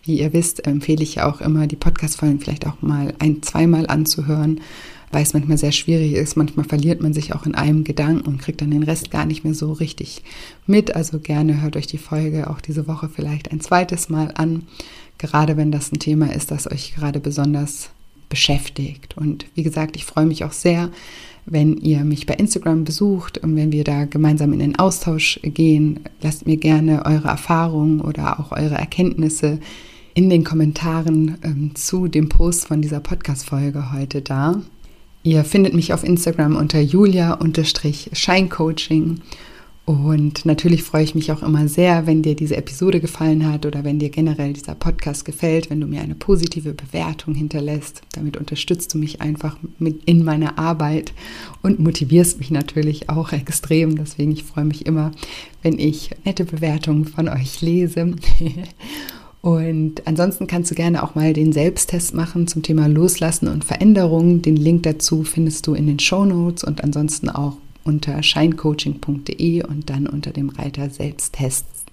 wie 0.04 0.22
ihr 0.22 0.34
wisst, 0.34 0.66
empfehle 0.66 1.04
ich 1.04 1.16
ja 1.16 1.32
auch 1.32 1.40
immer, 1.40 1.68
die 1.68 1.76
Podcast-Folgen 1.76 2.40
vielleicht 2.40 2.66
auch 2.66 2.82
mal 2.82 3.14
ein-, 3.20 3.44
zweimal 3.44 3.86
anzuhören, 3.86 4.62
weil 5.12 5.24
es 5.24 5.34
manchmal 5.34 5.58
sehr 5.58 5.72
schwierig 5.72 6.14
ist. 6.14 6.38
Manchmal 6.38 6.66
verliert 6.66 7.02
man 7.02 7.14
sich 7.14 7.34
auch 7.34 7.46
in 7.46 7.56
einem 7.56 7.84
Gedanken 7.84 8.28
und 8.28 8.40
kriegt 8.40 8.62
dann 8.62 8.72
den 8.72 8.84
Rest 8.84 9.12
gar 9.12 9.26
nicht 9.26 9.44
mehr 9.44 9.54
so 9.54 9.72
richtig 9.74 10.24
mit. 10.66 10.96
Also 10.96 11.20
gerne 11.20 11.62
hört 11.62 11.76
euch 11.76 11.88
die 11.88 11.98
Folge 11.98 12.50
auch 12.50 12.62
diese 12.62 12.88
Woche 12.88 13.10
vielleicht 13.10 13.52
ein 13.52 13.60
zweites 13.60 14.10
Mal 14.10 14.32
an, 14.36 14.64
gerade 15.18 15.58
wenn 15.58 15.72
das 15.72 15.92
ein 15.92 16.00
Thema 16.00 16.34
ist, 16.34 16.52
das 16.52 16.72
euch 16.72 16.96
gerade 16.96 17.20
besonders 17.20 17.90
beschäftigt. 18.30 19.18
Und 19.18 19.46
wie 19.56 19.64
gesagt, 19.64 19.96
ich 19.96 20.06
freue 20.06 20.26
mich 20.26 20.44
auch 20.44 20.54
sehr, 20.54 20.90
wenn 21.46 21.78
ihr 21.78 22.04
mich 22.04 22.26
bei 22.26 22.36
Instagram 22.36 22.84
besucht 22.84 23.40
und 23.40 23.56
wenn 23.56 23.72
wir 23.72 23.84
da 23.84 24.06
gemeinsam 24.06 24.54
in 24.54 24.60
den 24.60 24.80
Austausch 24.80 25.40
gehen. 25.44 26.00
Lasst 26.22 26.46
mir 26.46 26.58
gerne 26.58 27.06
eure 27.06 27.28
Erfahrungen 27.28 28.02
oder 28.02 28.40
auch 28.40 28.52
eure 28.52 28.76
Erkenntnisse 28.76 29.60
in 30.14 30.30
den 30.30 30.44
Kommentaren 30.44 31.38
ähm, 31.44 31.72
zu 31.76 32.08
dem 32.08 32.30
Post 32.30 32.68
von 32.68 32.82
dieser 32.82 33.00
Podcast-Folge 33.00 33.92
heute 33.94 34.22
da. 34.22 34.62
Ihr 35.24 35.44
findet 35.44 35.76
mich 35.76 35.94
auf 35.94 36.04
Instagram 36.04 36.56
unter 36.56 36.80
julia-scheincoaching. 36.80 39.22
Und 39.86 40.46
natürlich 40.46 40.84
freue 40.84 41.04
ich 41.04 41.16
mich 41.16 41.32
auch 41.32 41.42
immer 41.44 41.68
sehr, 41.68 42.08
wenn 42.08 42.22
dir 42.22 42.36
diese 42.36 42.56
Episode 42.56 43.00
gefallen 43.00 43.52
hat 43.52 43.66
oder 43.66 43.84
wenn 43.84 44.00
dir 44.00 44.10
generell 44.10 44.54
dieser 44.54 44.76
Podcast 44.76 45.26
gefällt, 45.26 45.70
wenn 45.70 45.82
du 45.82 45.88
mir 45.88 46.02
eine 46.02 46.16
positive 46.16 46.74
Bewertung 46.74 47.36
hinterlässt. 47.36 48.02
Damit 48.14 48.38
unterstützt 48.38 48.94
du 48.94 49.00
mich 49.00 49.22
einfach 49.22 49.58
in 50.06 50.24
meiner 50.24 50.58
Arbeit 50.58 51.14
und 51.62 51.80
motivierst 51.80 52.40
mich 52.40 52.52
natürlich 52.52 53.10
auch 53.10 53.34
extrem. 53.34 53.98
Deswegen 53.98 54.32
ich 54.32 54.44
freue 54.44 54.66
mich 54.66 54.86
immer, 54.86 55.12
wenn 55.62 55.78
ich 55.78 56.12
nette 56.24 56.46
Bewertungen 56.46 57.06
von 57.06 57.28
euch 57.28 57.62
lese. 57.62 58.16
Und 59.42 60.08
ansonsten 60.08 60.46
kannst 60.46 60.70
du 60.70 60.76
gerne 60.76 61.02
auch 61.04 61.16
mal 61.16 61.34
den 61.34 61.52
Selbsttest 61.52 62.14
machen 62.14 62.48
zum 62.48 62.62
Thema 62.62 62.88
Loslassen 62.88 63.48
und 63.48 63.66
Veränderung. 63.66 64.42
Den 64.42 64.56
Link 64.56 64.84
dazu 64.84 65.24
findest 65.24 65.66
du 65.66 65.74
in 65.74 65.88
den 65.88 66.00
Show 66.00 66.26
Notes 66.26 66.64
und 66.64 66.84
ansonsten 66.84 67.30
auch 67.30 67.58
unter 67.84 68.22
shinecoaching.de 68.22 69.64
und 69.64 69.90
dann 69.90 70.06
unter 70.06 70.32
dem 70.32 70.50
Reiter 70.50 70.90
Selbsttests. 70.92 71.86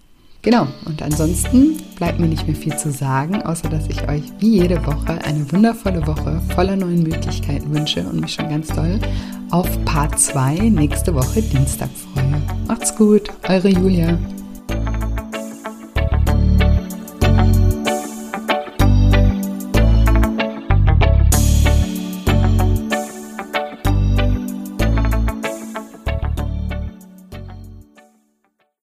Genau, 0.42 0.68
und 0.84 1.02
ansonsten 1.02 1.78
bleibt 1.96 2.20
mir 2.20 2.28
nicht 2.28 2.46
mehr 2.46 2.54
viel 2.54 2.76
zu 2.76 2.92
sagen, 2.92 3.42
außer 3.42 3.68
dass 3.68 3.88
ich 3.88 4.08
euch 4.08 4.22
wie 4.38 4.60
jede 4.60 4.86
Woche 4.86 5.20
eine 5.24 5.50
wundervolle 5.50 6.06
Woche 6.06 6.40
voller 6.54 6.76
neuen 6.76 7.02
Möglichkeiten 7.02 7.74
wünsche 7.74 8.06
und 8.06 8.20
mich 8.20 8.34
schon 8.34 8.48
ganz 8.48 8.68
doll 8.68 9.00
auf 9.50 9.68
Part 9.84 10.18
2 10.18 10.68
nächste 10.68 11.14
Woche 11.14 11.42
Dienstag 11.42 11.90
freue. 11.90 12.40
Macht's 12.68 12.94
gut, 12.94 13.28
eure 13.48 13.68
Julia. 13.68 14.16